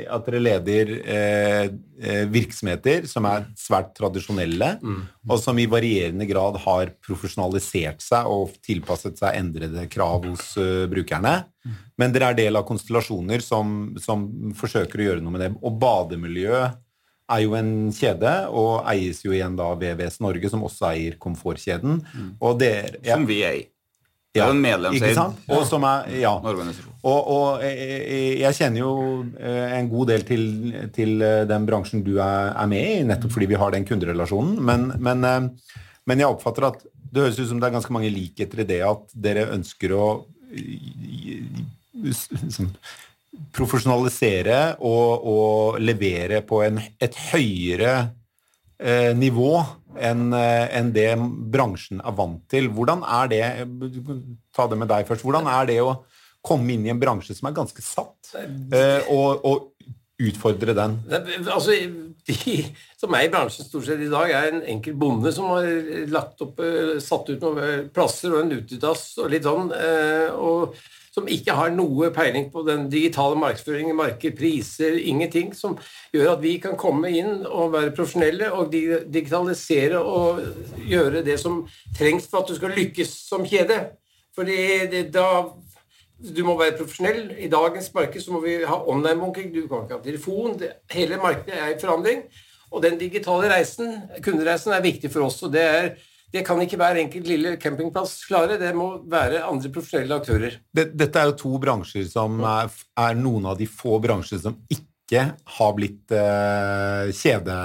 at 0.05 0.27
dere 0.27 0.41
leder 0.43 0.93
eh, 1.01 1.63
eh, 2.01 2.25
virksomheter 2.31 3.07
som 3.09 3.25
er 3.29 3.47
svært 3.59 3.93
tradisjonelle, 3.97 4.75
mm. 4.81 5.01
og 5.29 5.41
som 5.41 5.57
i 5.61 5.69
varierende 5.71 6.27
grad 6.29 6.59
har 6.65 6.93
profesjonalisert 7.01 8.03
seg 8.05 8.29
og 8.29 8.53
tilpasset 8.65 9.17
seg 9.21 9.39
endrede 9.39 9.87
krav 9.91 10.29
hos 10.29 10.53
uh, 10.61 10.85
brukerne. 10.91 11.39
Men 11.99 12.13
dere 12.13 12.31
er 12.31 12.37
del 12.37 12.57
av 12.57 12.65
konstellasjoner 12.65 13.43
som, 13.45 13.91
som, 14.01 14.23
forsøker 14.57 15.01
å 15.01 15.09
gjøre 15.09 15.25
noe 15.25 15.35
med 15.35 15.43
det. 15.45 15.51
Og 15.61 15.77
bademiljøet 15.81 16.79
er 17.31 17.43
jo 17.45 17.57
en 17.57 17.73
kjede, 17.95 18.31
og 18.51 18.87
eies 18.91 19.21
jo 19.25 19.35
igjen 19.35 19.57
da 19.59 19.71
av 19.73 19.81
VVS 19.81 20.19
Norge, 20.23 20.51
som 20.51 20.65
også 20.67 20.89
eier 20.91 21.19
komfortkjeden. 21.21 22.01
Mm. 22.01 22.31
Og 22.39 22.57
der, 22.61 22.97
ja. 23.05 23.15
Som 23.15 23.27
vi 23.29 23.43
eier. 23.47 23.67
Er 24.31 24.45
jo 24.47 24.53
en 24.53 24.61
medlemseid 24.63 25.17
Og 25.51 25.65
som 25.67 25.83
er, 25.83 26.05
ja. 26.21 26.31
Og, 26.39 27.17
og 27.19 27.63
jeg, 27.65 28.37
jeg 28.39 28.55
kjenner 28.55 28.79
jo 28.79 28.93
eh, 29.35 29.73
en 29.75 29.89
god 29.91 30.13
del 30.13 30.23
til, 30.23 30.45
til 30.95 31.25
eh, 31.25 31.41
den 31.49 31.65
bransjen 31.67 32.03
du 32.05 32.13
er, 32.15 32.53
er 32.53 32.69
med 32.71 32.85
i, 32.93 33.01
nettopp 33.09 33.35
fordi 33.35 33.49
vi 33.51 33.59
har 33.59 33.75
den 33.75 33.87
kunderelasjonen. 33.89 34.55
Men, 34.63 34.87
men, 35.03 35.27
eh, 35.27 35.75
men 36.07 36.23
jeg 36.23 36.31
oppfatter 36.31 36.69
at 36.69 36.79
det 37.11 37.25
høres 37.25 37.41
ut 37.41 37.49
som 37.49 37.59
det 37.59 37.67
er 37.67 37.75
ganske 37.75 37.91
mange 37.91 38.13
likheter 38.13 38.63
i 38.63 38.69
det 38.69 38.79
at 38.87 39.11
dere 39.27 39.49
ønsker 39.51 39.97
å 39.97 40.05
liksom, 42.05 42.71
profesjonalisere 43.55 44.59
og, 44.83 45.27
og, 45.27 45.77
levere 45.79 46.41
på 46.43 46.63
en, 46.65 46.81
et 46.99 47.15
høyere 47.31 47.93
eh, 48.79 49.11
nivå 49.15 49.53
enn 50.01 50.31
en 50.35 50.89
det 50.95 51.09
bransjen 51.51 51.99
er 51.99 52.15
vant 52.15 52.43
til. 52.51 52.69
Hvordan 52.71 53.03
er 53.03 53.31
det 53.31 53.43
Ta 54.55 54.67
det 54.71 54.77
med 54.79 54.87
deg 54.91 55.07
først. 55.07 55.23
Hvordan 55.23 55.47
er 55.51 55.67
det 55.67 55.77
å 55.83 55.97
komme 56.41 56.73
inn 56.73 56.85
i 56.87 56.91
en 56.91 56.99
bransje 57.01 57.35
som 57.37 57.49
er 57.49 57.57
ganske 57.57 57.83
satt, 57.85 58.33
eh, 58.35 59.11
og, 59.13 59.45
og, 59.45 59.67
utfordre 60.29 60.75
den? 60.77 60.97
Altså, 61.47 61.75
De 62.21 62.35
som 63.01 63.15
er 63.17 63.25
i 63.25 63.31
bransjen 63.33 63.65
stort 63.65 63.87
sett 63.87 64.01
i 64.05 64.09
dag, 64.11 64.29
er 64.29 64.51
en 64.51 64.63
enkel 64.75 64.93
bonde 64.99 65.31
som 65.33 65.49
har 65.55 65.65
lagt 66.11 66.43
opp, 66.45 66.59
eh, 66.61 66.99
satt 67.01 67.31
ut 67.31 67.41
noen 67.41 67.87
plasser 67.93 68.35
og 68.35 68.43
en 68.43 68.59
utedass 68.59 69.15
og 69.17 69.31
litt 69.33 69.47
sånn, 69.47 69.71
eh, 69.73 70.29
og 70.29 70.75
som 71.11 71.27
ikke 71.27 71.55
har 71.57 71.73
noe 71.75 72.11
peiling 72.15 72.47
på 72.53 72.63
den 72.67 72.85
digitale 72.91 73.35
markedsføringen, 73.39 73.97
marked, 73.97 74.35
priser, 74.37 74.95
ingenting, 74.95 75.51
som 75.57 75.75
gjør 76.13 76.37
at 76.37 76.43
vi 76.43 76.53
kan 76.63 76.77
komme 76.79 77.11
inn 77.11 77.41
og 77.43 77.73
være 77.73 77.91
profesjonelle 77.97 78.51
og 78.55 78.71
digitalisere 78.71 79.99
og 79.99 80.39
gjøre 80.87 81.25
det 81.25 81.35
som 81.41 81.65
trengs 81.97 82.29
for 82.31 82.43
at 82.43 82.53
du 82.53 82.55
skal 82.55 82.77
lykkes 82.77 83.11
som 83.27 83.43
kjede. 83.43 83.81
Fordi 84.37 84.61
det, 84.93 85.03
da 85.11 85.49
du 86.21 86.43
må 86.45 86.55
være 86.59 86.77
profesjonell. 86.77 87.33
I 87.41 87.49
dagens 87.51 87.89
marked 87.95 88.21
så 88.21 88.33
må 88.35 88.41
vi 88.43 88.59
ha 88.67 88.77
online-bunking. 88.93 89.51
Du 89.53 89.65
kan 89.65 89.85
ikke 89.85 89.97
ha 89.97 90.05
telefon. 90.05 90.55
Det, 90.59 90.71
hele 90.93 91.19
markedet 91.21 91.57
er 91.57 91.73
i 91.73 91.79
forandring. 91.81 92.23
Og 92.71 92.83
den 92.85 92.97
digitale 92.99 93.49
reisen, 93.51 93.97
kundereisen, 94.23 94.73
er 94.75 94.85
viktig 94.85 95.11
for 95.11 95.27
oss. 95.27 95.41
og 95.43 95.51
det, 95.55 95.65
er, 95.65 95.89
det 96.31 96.45
kan 96.47 96.61
ikke 96.63 96.79
hver 96.79 97.01
enkelt 97.01 97.27
lille 97.27 97.57
campingplass 97.59 98.21
klare. 98.29 98.59
Det 98.61 98.71
må 98.77 98.93
være 99.11 99.43
andre 99.47 99.73
profesjonelle 99.73 100.21
aktører. 100.21 100.61
Dette 100.71 101.11
er 101.11 101.31
jo 101.33 101.37
to 101.41 101.57
bransjer 101.63 102.07
som 102.07 102.39
er, 102.45 102.71
er, 103.01 103.19
noen 103.19 103.51
av 103.51 103.59
de 103.59 103.67
få 103.67 103.99
bransjer 104.03 104.45
som 104.45 104.57
ikke 104.71 105.25
har 105.57 105.71
blitt 105.75 106.13
uh, 106.15 107.11
kjede, 107.11 107.57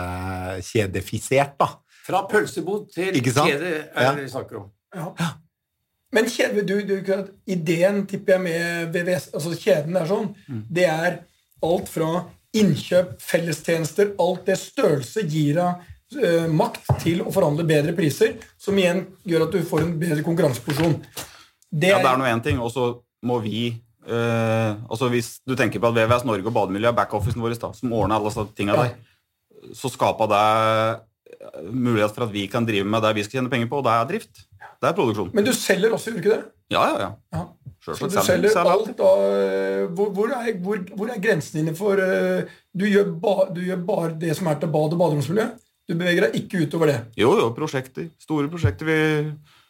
kjedefisert, 0.66 1.54
da. 1.60 1.70
Fra 2.06 2.24
pølsebod 2.30 2.88
til 2.94 3.14
kjede 3.18 3.74
er 3.90 4.14
det 4.14 4.24
vi 4.24 4.30
snakker 4.30 4.64
om. 4.64 4.70
Ja. 4.94 5.12
Men 6.14 6.28
kjede, 6.30 6.62
du, 6.62 6.76
du, 6.86 7.30
ideen, 7.50 8.04
tipper 8.06 8.36
jeg, 8.36 8.44
med 8.44 8.94
VVS, 8.94 9.30
altså 9.34 9.56
kjeden 9.58 9.98
er 9.98 10.06
sånn, 10.08 10.28
mm. 10.46 10.62
det 10.72 10.86
er 10.86 11.18
alt 11.66 11.90
fra 11.90 12.10
innkjøp, 12.56 13.16
fellestjenester, 13.20 14.14
alt 14.22 14.46
det 14.46 14.58
størrelse 14.60 15.24
gir 15.26 15.58
av 15.60 15.80
uh, 16.16 16.46
makt 16.52 16.92
til 17.02 17.24
å 17.24 17.32
forhandle 17.34 17.66
bedre 17.68 17.94
priser, 17.96 18.36
som 18.60 18.78
igjen 18.78 19.02
gjør 19.26 19.48
at 19.48 19.56
du 19.56 19.66
får 19.66 19.82
en 19.84 19.96
bedre 20.00 20.22
konkurranseposisjon. 20.26 20.94
Det 21.66 21.90
ja, 21.90 21.98
det 22.00 22.12
er 22.12 22.22
nå 22.22 22.30
én 22.30 22.44
ting, 22.44 22.62
og 22.62 22.70
så 22.72 22.88
må 23.26 23.40
vi 23.42 23.66
uh, 24.06 24.78
altså 24.86 25.10
Hvis 25.10 25.40
du 25.42 25.56
tenker 25.58 25.82
på 25.82 25.90
at 25.90 25.96
VVS 25.98 26.24
Norge 26.28 26.46
og 26.46 26.54
bademiljøet 26.54 26.92
er 26.92 26.98
backofficen 27.00 27.42
vår, 27.42 27.58
da, 27.60 27.72
som 27.74 27.92
ordner 27.92 28.20
alle 28.20 28.30
disse 28.30 28.46
tinga 28.56 28.78
ja. 28.78 28.86
der, 28.86 29.74
så 29.74 29.90
skaper 29.90 30.30
det 30.30 30.46
mulighet 31.70 32.14
for 32.14 32.26
at 32.26 32.32
vi 32.34 32.46
kan 32.50 32.66
drive 32.66 32.86
med 32.88 33.04
det 33.04 33.14
vi 33.16 33.24
skal 33.26 33.40
tjene 33.40 33.52
penger 33.52 33.70
på, 33.70 33.80
og 33.80 33.86
det 33.86 33.94
er 33.94 34.10
drift. 34.10 34.44
Det 34.76 34.88
er 34.88 34.96
produksjon. 34.96 35.30
Men 35.34 35.46
du 35.46 35.52
selger 35.56 35.94
også, 35.96 36.10
gjør 36.10 36.16
du 36.16 36.22
ikke 36.24 36.34
det? 36.34 36.42
Ja, 36.74 36.84
ja, 36.90 37.10
ja. 37.32 37.44
Selv, 37.86 37.98
Så 37.98 38.08
du 38.10 38.16
selger, 38.18 38.50
selger 38.50 38.72
alt, 38.72 38.88
da 38.98 39.10
hvor, 39.94 40.08
hvor, 40.10 40.32
er, 40.34 40.56
hvor, 40.58 40.80
hvor, 40.98 41.10
er, 41.12 41.20
grensen 41.22 41.60
dine 41.60 41.74
for 41.78 42.00
uh, 42.02 42.42
du, 42.74 42.86
gjør 42.90 43.12
ba, 43.22 43.34
du, 43.54 43.60
gjør 43.62 43.84
bare 43.86 44.08
det 44.18 44.34
som 44.34 44.50
er 44.50 44.58
til 44.58 44.72
bad- 44.74 44.96
og 44.96 44.98
baderomsmiljø? 44.98 45.46
Du 45.86 45.94
beveger 45.94 46.26
deg 46.26 46.40
ikke 46.40 46.64
utover 46.64 46.90
det? 46.90 46.96
Jo, 47.20 47.30
jo, 47.38 47.52
prosjekter. 47.54 48.08
Store 48.18 48.50
prosjekter. 48.50 48.88
Vi 48.88 48.98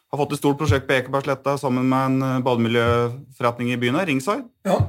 har 0.09 0.21
fått 0.23 0.33
et 0.33 0.41
stort 0.41 0.57
prosjekt 0.57 0.87
på 0.89 0.95
Ekebergsletta 0.97 1.57
sammen 1.61 1.85
med 1.91 2.07
en 2.07 2.25
eh, 2.25 2.39
bademiljøforretning 2.45 3.69
i 3.75 3.77
byen 3.77 3.99
her, 3.99 4.09
Ringside. 4.09 4.47
Ja. 4.65 4.79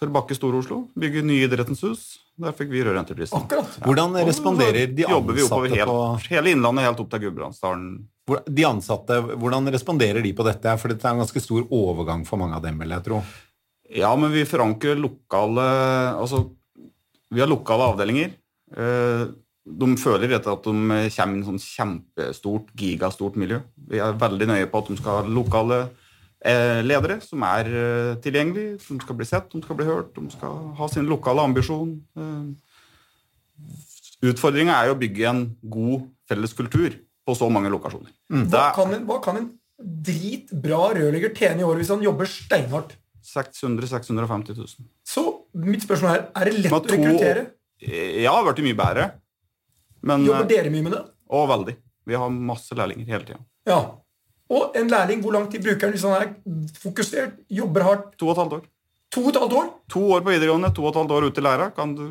For 0.00 0.10
Bakke 0.10 0.34
Stor-Oslo. 0.34 0.84
Bygge 0.98 1.22
nye 1.26 1.46
Idrettens 1.46 1.82
hus. 1.86 2.04
Der 2.40 2.54
fikk 2.56 2.72
vi 2.72 2.82
rørentrepris. 2.82 3.30
Akkurat. 3.36 3.76
Hvordan 3.84 4.16
responderer 4.26 4.90
de 4.90 5.06
ansatte 5.06 5.70
helt, 5.70 5.86
på 5.86 6.32
Hele 6.32 6.50
Innlandet 6.50 6.88
helt 6.88 7.02
opp 7.04 7.12
til 7.12 7.22
Gudbrandsdalen. 7.28 7.92
De 8.26 8.66
ansatte, 8.66 9.20
Hvordan 9.38 9.70
responderer 9.70 10.24
de 10.24 10.32
på 10.34 10.46
dette? 10.46 10.74
For 10.80 10.90
dette 10.90 11.06
er 11.06 11.14
en 11.14 11.22
ganske 11.22 11.42
stor 11.44 11.68
overgang 11.70 12.24
for 12.26 12.42
mange 12.42 12.58
av 12.58 12.64
dem, 12.64 12.80
vil 12.82 12.96
jeg 12.96 13.06
tro. 13.06 13.22
Ja, 13.94 14.10
men 14.18 14.32
vi 14.34 14.46
forankrer 14.48 14.98
lokale 14.98 15.64
Altså, 16.16 16.46
vi 17.30 17.42
har 17.42 17.50
lokale 17.50 17.92
avdelinger. 17.92 18.34
Eh, 18.74 19.26
de 19.64 19.96
føler 19.96 20.34
at 20.36 20.44
de 20.44 20.54
kommer 20.64 21.04
i 21.04 21.08
et 21.08 21.46
sånn 21.46 21.62
kjempestort, 21.62 22.72
gigastort 22.76 23.36
miljø. 23.40 23.62
Vi 23.88 24.02
er 24.02 24.18
veldig 24.18 24.48
nøye 24.50 24.66
på 24.70 24.82
at 24.82 24.90
de 24.90 24.98
skal 24.98 25.20
ha 25.20 25.28
lokale 25.28 25.84
ledere 26.84 27.18
som 27.24 27.42
er 27.48 27.70
eh, 27.70 28.10
tilgjengelige, 28.24 28.78
som 28.84 29.00
skal 29.00 29.16
bli 29.16 29.26
sett, 29.28 29.48
de 29.52 29.62
skal 29.64 29.78
bli 29.78 29.86
hørt, 29.88 30.12
de 30.16 30.28
skal 30.32 30.58
ha 30.78 30.88
sin 30.92 31.08
lokale 31.08 31.44
ambisjon. 31.44 31.96
Eh, 32.18 32.44
Utfordringa 34.24 34.76
er 34.76 34.88
jo 34.88 34.94
å 34.94 35.00
bygge 35.00 35.24
en 35.28 35.42
god 35.68 36.04
felles 36.28 36.54
kultur 36.56 36.94
på 37.24 37.34
så 37.36 37.48
mange 37.52 37.72
lokasjoner. 37.72 38.12
Mm. 38.32 38.46
Hva, 38.52 38.66
kan 38.76 38.92
en, 38.96 39.02
hva 39.08 39.18
kan 39.24 39.40
en 39.40 39.50
dritbra 39.78 40.94
rørlegger 40.96 41.34
tjene 41.36 41.60
i 41.60 41.66
året 41.66 41.82
hvis 41.82 41.92
han 41.92 42.04
jobber 42.04 42.28
steinhardt? 42.30 42.94
600 43.24 43.88
650 43.88 44.56
000. 44.56 44.88
Så 45.08 45.24
mitt 45.56 45.84
spørsmål 45.84 46.12
er 46.12 46.24
er 46.28 46.50
det 46.50 46.64
lett 46.66 46.76
å 46.76 46.80
rekruttere? 46.92 47.44
Ja, 47.84 48.32
det 48.32 48.32
har 48.32 48.46
blitt 48.48 48.66
mye 48.68 48.78
bedre. 48.78 49.06
Men, 50.04 50.24
Jobber 50.28 50.48
dere 50.48 50.72
mye 50.72 50.84
med 50.84 50.92
det? 50.92 51.02
Å, 51.32 51.44
veldig. 51.48 51.74
Vi 52.04 52.16
har 52.20 52.32
masse 52.52 52.76
lærlinger 52.76 53.08
hele 53.08 53.28
tida. 53.28 53.40
Ja. 53.68 53.78
Og 54.52 54.74
en 54.76 54.90
lærling, 54.92 55.22
hvor 55.24 55.32
lang 55.32 55.46
tid 55.50 55.62
bruker 55.64 55.86
han 55.86 55.94
hvis 55.94 56.04
han 56.04 56.16
er 56.18 56.32
fokusert, 56.82 57.38
jobber 57.50 57.86
hardt? 57.86 58.10
To 58.20 58.28
og 58.28 58.34
et 58.34 58.42
halvt 58.42 58.56
år. 58.58 58.66
To 59.14 59.22
og 59.22 59.30
et 59.30 59.40
halvt 59.40 59.56
år? 59.60 59.70
To 59.94 60.02
år 60.12 60.20
på 60.20 60.34
videregående, 60.34 60.70
to 60.74 60.84
og 60.84 60.90
et 60.90 61.00
halvt 61.00 61.14
år 61.16 61.28
ute 61.30 61.40
i 61.40 61.44
læra. 61.44 61.70
Kan 61.76 61.94
du 61.96 62.04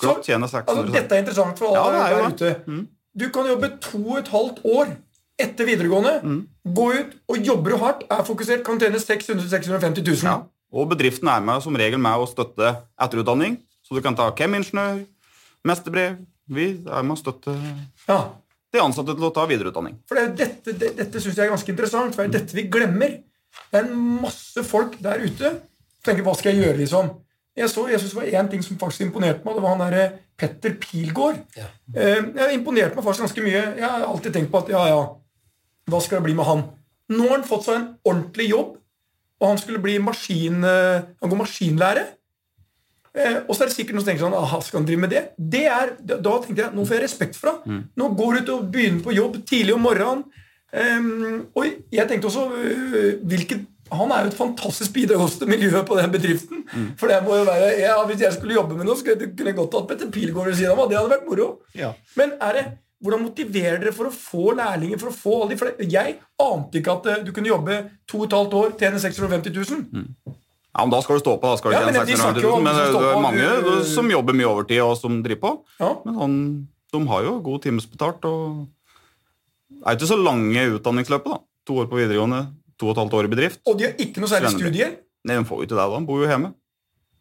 klart 0.00 0.26
tjene 0.26 0.48
600 0.48 0.72
altså, 0.72 0.96
Dette 0.96 1.14
er 1.14 1.22
interessant 1.22 1.58
for 1.58 1.78
alle 1.78 2.02
ja, 2.02 2.18
der 2.18 2.34
ute. 2.34 2.52
Mm. 2.66 2.82
Du 3.20 3.28
kan 3.34 3.46
jobbe 3.46 3.70
to 3.84 4.02
og 4.02 4.18
et 4.18 4.32
halvt 4.32 4.60
år 4.64 4.94
etter 5.42 5.68
videregående. 5.68 6.14
Mm. 6.22 6.42
Gå 6.74 6.88
ut 6.98 7.14
og 7.28 7.46
jobber 7.46 7.74
du 7.74 7.78
hardt, 7.84 8.04
er 8.10 8.26
fokusert, 8.26 8.64
kan 8.66 8.80
tjene 8.80 9.00
600 9.00 9.48
650 9.50 10.06
000. 10.08 10.26
Ja. 10.26 10.36
Og 10.72 10.88
bedriften 10.90 11.28
er 11.28 11.42
med 11.44 11.62
som 11.62 11.76
regel 11.78 12.00
med 12.02 12.18
å 12.18 12.26
støtte 12.26 12.74
etterutdanning. 13.00 13.60
Så 13.86 13.94
du 13.94 14.02
kan 14.02 14.16
ta 14.18 14.30
chem-ingeniør, 14.34 15.02
mesterbrev 15.68 16.22
Vi 16.52 16.64
er 16.90 17.04
med 17.06 17.14
å 17.14 17.20
støtte 17.20 17.54
ja 18.08 18.22
de 18.72 18.80
ansatte 18.80 19.16
til 19.16 19.28
å 19.28 19.32
ta 19.34 19.44
videreutdanning. 19.48 19.98
For 20.08 20.18
det, 20.18 20.32
Dette, 20.38 20.76
det, 20.78 20.94
dette 20.96 21.20
syns 21.20 21.36
jeg 21.36 21.46
er 21.46 21.52
ganske 21.52 21.72
interessant, 21.72 22.14
for 22.16 22.24
det 22.24 22.30
er 22.30 22.38
dette 22.40 22.56
vi 22.56 22.68
glemmer. 22.72 23.18
Det 23.68 23.80
er 23.82 23.88
en 23.88 24.06
masse 24.22 24.64
folk 24.64 24.96
der 25.04 25.20
ute 25.24 25.50
som 25.52 26.08
tenker 26.08 26.24
'hva 26.24 26.34
skal 26.36 26.54
jeg 26.54 26.64
gjøre', 26.64 26.80
liksom? 26.80 27.10
Jeg, 27.56 27.68
så, 27.68 27.86
jeg 27.88 28.00
synes 28.00 28.12
det 28.12 28.20
var 28.20 28.40
én 28.40 28.50
ting 28.50 28.62
som 28.64 28.78
faktisk 28.80 29.00
imponerte 29.04 29.44
meg. 29.44 29.54
Det 29.54 29.62
var 29.62 29.74
han 29.76 29.84
derre 29.84 30.04
Petter 30.40 30.72
Pilgaard. 30.80 31.42
Ja. 31.56 31.68
Eh, 31.94 32.22
jeg 32.34 32.54
imponerte 32.56 32.96
meg 32.96 33.04
faktisk 33.04 33.26
ganske 33.26 33.44
mye. 33.44 33.64
Jeg 33.76 33.84
har 33.84 34.06
alltid 34.08 34.32
tenkt 34.32 34.50
på 34.50 34.62
at 34.62 34.72
ja, 34.72 34.86
ja, 34.88 35.02
hva 35.92 36.00
skal 36.00 36.18
det 36.18 36.24
bli 36.30 36.36
med 36.38 36.48
han? 36.48 36.64
Nå 37.12 37.28
har 37.28 37.36
han 37.36 37.44
fått 37.44 37.66
seg 37.66 37.76
en 37.76 37.88
ordentlig 38.08 38.48
jobb, 38.54 38.78
og 39.42 39.48
han 39.50 39.60
skulle 39.60 39.82
bli 39.84 39.98
maskin, 40.00 40.64
eh, 40.64 41.04
han 41.20 41.30
går 41.30 41.42
maskinlære. 41.44 42.06
Eh, 43.12 43.42
og 43.44 43.52
så 43.52 43.64
er 43.64 43.68
det 43.68 43.74
sikkert 43.74 43.96
noen 43.98 44.04
som 44.04 44.08
tenker 44.08 44.24
sånn 44.24 44.36
aha, 44.38 44.58
skal 44.64 44.80
han 44.80 44.86
drive 44.88 45.02
med 45.02 45.10
det? 45.12 45.22
det 45.36 45.66
er, 45.68 45.90
da 46.00 46.36
tenkte 46.40 46.62
jeg 46.62 46.72
nå 46.72 46.86
får 46.88 46.96
jeg 46.96 47.04
respekt 47.04 47.36
for 47.36 47.52
ham. 47.52 47.58
Mm. 47.66 47.82
Nå 48.00 48.08
går 48.18 48.32
du 48.32 48.38
ut 48.40 48.52
og 48.54 48.70
begynner 48.72 49.04
på 49.04 49.16
jobb 49.16 49.36
tidlig 49.48 49.76
om 49.76 49.84
morgenen. 49.84 50.24
Um, 50.72 51.50
og 51.52 51.66
jeg 51.92 52.08
tenkte 52.08 52.30
også 52.30 52.46
uh, 52.48 53.26
hvilket, 53.28 53.66
Han 53.92 54.08
er 54.08 54.22
jo 54.24 54.30
et 54.30 54.36
fantastisk 54.38 54.94
bidrag 54.96 55.26
til 55.36 55.50
miljøet 55.50 55.84
på 55.84 55.98
den 55.98 56.14
bedriften. 56.14 56.62
Mm. 56.72 56.86
For 56.96 57.12
det 57.12 57.18
må 57.26 57.36
jo 57.36 57.44
være, 57.44 57.74
ja, 57.82 57.98
Hvis 58.08 58.24
jeg 58.24 58.32
skulle 58.38 58.56
jobbe 58.56 58.78
med 58.78 58.88
noe, 58.88 58.96
skulle 58.96 59.18
jeg 59.20 59.34
kunne 59.36 59.52
godt 59.58 59.76
hatt 59.76 59.90
Petter 59.90 60.08
Pilgaard 60.14 60.48
ved 60.48 60.56
siden 60.56 60.72
av 60.72 60.80
meg. 60.80 60.88
Det 60.88 60.96
hadde 60.96 61.12
vært 61.12 61.28
moro. 61.28 61.48
Ja. 61.76 61.90
Men 62.16 62.32
er 62.40 62.56
det, 62.56 62.64
hvordan 63.04 63.26
motiverer 63.26 63.82
dere 63.82 63.92
for 63.92 64.08
å 64.08 64.14
få 64.16 64.54
lærlinger? 64.56 65.02
for 65.02 65.12
å 65.12 65.18
få 65.18 65.42
alle 65.42 65.58
de? 65.60 65.90
Jeg 65.92 66.16
ante 66.40 66.80
ikke 66.80 66.96
at 66.96 67.10
uh, 67.10 67.20
du 67.26 67.34
kunne 67.36 67.52
jobbe 67.52 67.82
to 68.08 68.22
og 68.22 68.30
et 68.30 68.38
halvt 68.38 68.56
år, 68.62 68.72
tjene 68.80 69.02
650 69.04 69.52
000. 69.60 69.84
Mm. 69.92 70.38
Ja, 70.72 70.84
men 70.86 70.90
Da 70.94 71.02
skal 71.04 71.18
du 71.18 71.20
stå 71.20 71.34
på. 71.36 71.50
da 71.52 71.56
skal 71.60 71.70
du 71.70 71.76
ja, 71.76 71.84
men, 71.84 71.94
de 71.94 72.16
men 72.16 72.74
det 72.78 73.02
er 73.04 73.20
mange 73.20 73.48
du... 73.66 73.84
som 73.84 74.08
jobber 74.08 74.32
mye 74.36 74.48
overtid 74.48 74.80
og 74.80 74.96
som 74.96 75.18
driver 75.24 75.40
på. 75.42 75.50
Ja. 75.82 75.90
Men 76.06 76.14
han, 76.16 76.36
de 76.92 77.02
har 77.10 77.26
jo 77.26 77.34
god 77.44 77.62
timesbetalt. 77.66 78.24
og 78.24 78.66
Det 79.68 79.84
er 79.84 79.98
ikke 79.98 80.08
så 80.14 80.18
lange 80.22 80.64
utdanningsløpet. 80.78 81.28
da. 81.34 81.40
To 81.68 81.76
år 81.82 81.86
på 81.92 82.00
videregående, 82.00 82.40
to 82.80 82.88
og 82.88 82.96
et 82.96 83.02
halvt 83.04 83.14
år 83.20 83.28
i 83.28 83.32
bedrift. 83.36 83.60
Og 83.68 83.76
de 83.78 83.84
har 83.90 83.92
ikke 84.00 84.22
noe 84.24 84.32
særlig 84.32 84.50
studier? 84.56 84.96
Nei, 85.28 85.36
De 85.38 85.44
får 85.46 85.60
jo 85.60 85.66
ikke 85.68 85.76
det. 85.76 85.84
da. 85.84 85.98
De 85.98 86.06
bor 86.08 86.22
jo 86.24 86.30
hjemme. 86.32 86.54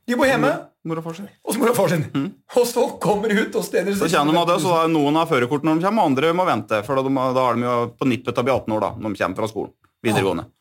De 0.08 0.16
bor 0.18 0.26
hjemme? 0.26 0.52
Mor 0.82 0.98
og 0.98 1.04
far 1.06 1.14
sin. 1.14 1.28
Og 1.46 1.54
så 1.54 1.60
mor 1.62 1.70
og 1.70 1.76
far 1.78 1.92
sin. 1.92 2.08
Mm. 2.16 2.30
Og 2.58 2.64
så 2.66 2.86
kommer 3.04 3.30
ut 3.30 3.54
og 3.60 3.64
steder 3.68 3.94
Så 3.94 4.08
kjenner 4.10 4.34
de 4.34 4.46
det, 4.50 4.56
så 4.64 4.80
Noen 4.90 5.20
har 5.20 5.28
førerkort 5.30 5.68
når 5.68 5.78
de 5.78 5.86
kommer, 5.86 6.08
andre 6.10 6.32
må 6.34 6.46
vente. 6.48 6.80
For 6.88 6.98
da, 6.98 7.04
da 7.36 7.44
er 7.52 7.60
de 7.60 7.68
jo 7.68 7.76
på 8.00 8.08
nippet 8.10 8.34
til 8.34 8.42
å 8.42 8.48
bli 8.48 8.56
18 8.56 8.74
år 8.80 8.82
da, 8.82 8.90
når 8.98 9.14
de 9.14 9.22
kommer 9.22 9.38
fra 9.44 9.52
skolen. 9.52 9.74
videregående. 10.02 10.48
Ja. 10.48 10.61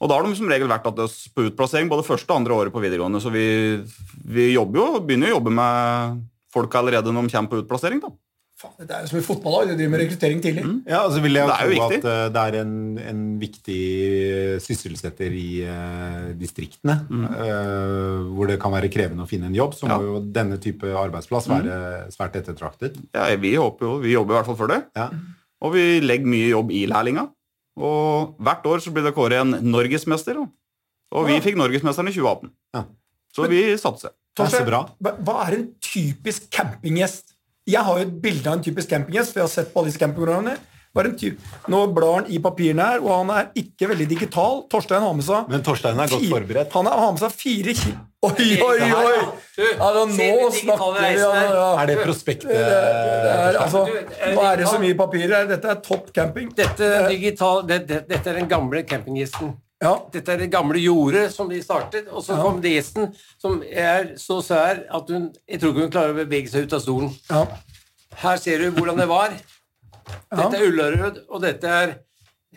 Og 0.00 0.10
da 0.10 0.18
har 0.18 0.26
de 0.28 0.36
som 0.36 0.50
regel 0.52 0.68
vært 0.68 0.86
at 0.90 0.98
oss 1.06 1.22
på 1.32 1.46
utplassering 1.48 1.88
både 1.88 2.04
første 2.04 2.28
og 2.28 2.36
andre 2.42 2.52
året 2.58 2.72
på 2.74 2.82
videregående. 2.84 3.20
Så 3.24 3.30
vi, 3.32 3.46
vi 4.28 4.50
jobber 4.52 4.82
jo, 4.82 4.86
begynner 5.00 5.30
å 5.32 5.36
jobbe 5.38 5.54
med 5.56 6.22
folk 6.52 6.74
allerede 6.76 7.12
når 7.12 7.26
de 7.28 7.32
kommer 7.36 7.52
på 7.54 7.62
utplassering. 7.64 8.00
da. 8.04 8.12
Faen, 8.56 8.72
det 8.88 8.92
er 8.96 9.02
jo 9.04 9.08
som 9.10 9.18
i 9.20 9.24
fotballag, 9.24 9.68
de 9.68 9.74
driver 9.76 9.90
med 9.92 10.00
rekruttering 10.00 10.38
tidlig. 10.40 10.62
Mm. 10.64 10.76
Ja, 10.88 11.02
altså 11.04 11.20
vil 11.20 11.36
jeg 11.36 11.44
jo 11.44 11.56
tro 11.58 11.72
viktig. 11.74 11.98
at 12.00 12.06
uh, 12.08 12.28
det 12.32 12.44
er 12.48 12.54
en, 12.62 12.70
en 13.04 13.18
viktig 13.40 13.80
sysselsetter 14.64 15.34
i 15.36 15.48
uh, 15.68 16.30
distriktene, 16.40 16.94
Mm. 17.10 17.26
uh, 17.28 18.32
hvor 18.32 18.48
det 18.48 18.56
kan 18.62 18.72
være 18.72 18.88
krevende 18.92 19.26
å 19.26 19.28
finne 19.28 19.50
en 19.50 19.56
jobb, 19.58 19.76
så 19.76 19.88
Ja. 19.90 19.98
må 19.98 20.08
jo 20.08 20.20
denne 20.32 20.56
type 20.62 20.88
arbeidsplass 20.88 21.48
være 21.52 22.08
svært 22.14 22.36
ettertraktet. 22.40 22.96
Ja, 23.12 23.28
vi 23.36 23.54
håper 23.60 23.84
jo, 23.90 23.98
vi 24.00 24.12
jobber 24.16 24.34
i 24.34 24.38
hvert 24.40 24.48
fall 24.48 24.60
for 24.60 24.72
det. 24.72 24.80
Ja. 24.96 25.10
Og 25.60 25.72
vi 25.76 26.00
legger 26.00 26.26
mye 26.28 26.48
jobb 26.52 26.72
i 26.72 26.86
lærlinga. 26.88 27.28
Og 27.76 28.36
hvert 28.40 28.64
år 28.66 28.80
så 28.80 28.92
blir 28.92 29.04
det 29.04 29.14
kåret 29.16 29.40
en 29.40 29.56
norgesmester. 29.72 30.38
Og 31.12 31.26
vi 31.26 31.34
Ja. 31.36 31.40
fikk 31.40 31.56
norgesmesteren 31.56 32.08
i 32.08 32.12
2018. 32.12 32.50
Ja. 32.74 32.84
Så 33.34 33.48
vi 33.48 33.76
satser. 33.76 34.10
Er. 34.38 34.66
Hva 35.00 35.12
hva 35.24 35.34
er 35.48 35.54
en 35.56 35.68
typisk 35.80 36.50
campinggjest? 36.50 37.32
Jeg 37.66 37.82
har 37.82 37.98
jo 37.98 38.04
et 38.04 38.22
bilde 38.22 38.46
av 38.46 38.58
en 38.58 38.62
typisk 38.62 38.88
campinggjest, 38.88 39.32
for 39.32 39.40
jeg 39.40 39.44
har 39.48 39.48
sett 39.48 39.72
på 39.72 39.80
alle 39.80 39.88
disse 39.90 39.98
campingprogrammene. 39.98 40.58
Er 40.96 41.08
en 41.10 41.16
typ? 41.20 41.38
Nå 41.68 41.80
blar 41.96 42.14
han 42.22 42.26
i 42.32 42.38
papirene 42.40 42.84
her, 42.90 43.00
og 43.04 43.10
han 43.12 43.30
er 43.36 43.48
ikke 43.60 43.88
veldig 43.90 44.06
digital. 44.08 44.62
Torstein 44.72 45.02
har 45.04 45.12
med 45.18 45.24
seg 45.26 45.50
Men 45.52 45.62
Torstein 45.66 45.98
er 46.00 46.08
godt 46.08 46.28
forberedt. 46.30 46.72
Han 46.72 46.86
har 46.90 47.10
med 47.12 47.20
seg 47.20 47.34
fire 47.36 47.74
kilo 47.76 47.96
Oi, 48.26 48.46
oi, 48.58 48.86
oi! 48.90 49.18
Altså, 49.78 50.00
nå 50.16 50.48
snakker 50.50 50.94
vi 50.96 51.10
ja, 51.20 51.28
ja. 51.46 51.66
Er 51.82 51.86
det 51.92 51.96
prospektet? 52.00 52.50
Altså, 53.60 53.84
nå 53.86 54.40
er 54.48 54.56
det 54.62 54.66
så 54.66 54.80
mye 54.82 54.96
papirer 54.98 55.34
her. 55.36 55.46
Dette 55.52 55.70
er 55.70 55.78
topp 55.84 56.08
camping. 56.16 56.48
Dette, 56.56 56.88
digital, 57.12 57.62
det, 57.68 57.82
det, 57.86 58.00
dette 58.10 58.32
er 58.32 58.40
den 58.40 58.48
gamle 58.50 58.82
campinggjesten. 58.88 59.52
Ja. 59.84 59.92
Dette 60.10 60.32
er 60.32 60.40
det 60.42 60.48
gamle 60.50 60.80
jordet 60.80 61.28
som 61.34 61.50
de 61.52 61.60
startet, 61.62 62.08
og 62.08 62.24
så 62.24 62.32
Ja. 62.34 62.42
kom 62.42 62.60
det 62.64 62.72
gjesten 62.78 63.10
som 63.38 63.60
er 63.68 64.14
så 64.18 64.40
sær 64.42 64.82
at 64.88 65.10
hun 65.12 65.30
Jeg 65.46 65.60
tror 65.60 65.74
ikke 65.74 65.84
hun 65.84 65.92
klarer 65.92 66.16
å 66.16 66.20
bevege 66.24 66.48
seg 66.50 66.64
ut 66.66 66.72
av 66.72 66.80
stolen. 66.82 67.12
ja. 67.30 67.44
Her 68.16 68.38
ser 68.40 68.58
du 68.64 68.70
hvordan 68.72 68.96
det 68.96 69.06
var. 69.10 69.34
Dette 70.06 70.58
er 70.58 70.68
Ullerød, 70.68 71.24
og 71.28 71.42
dette 71.42 71.74
er 71.82 71.98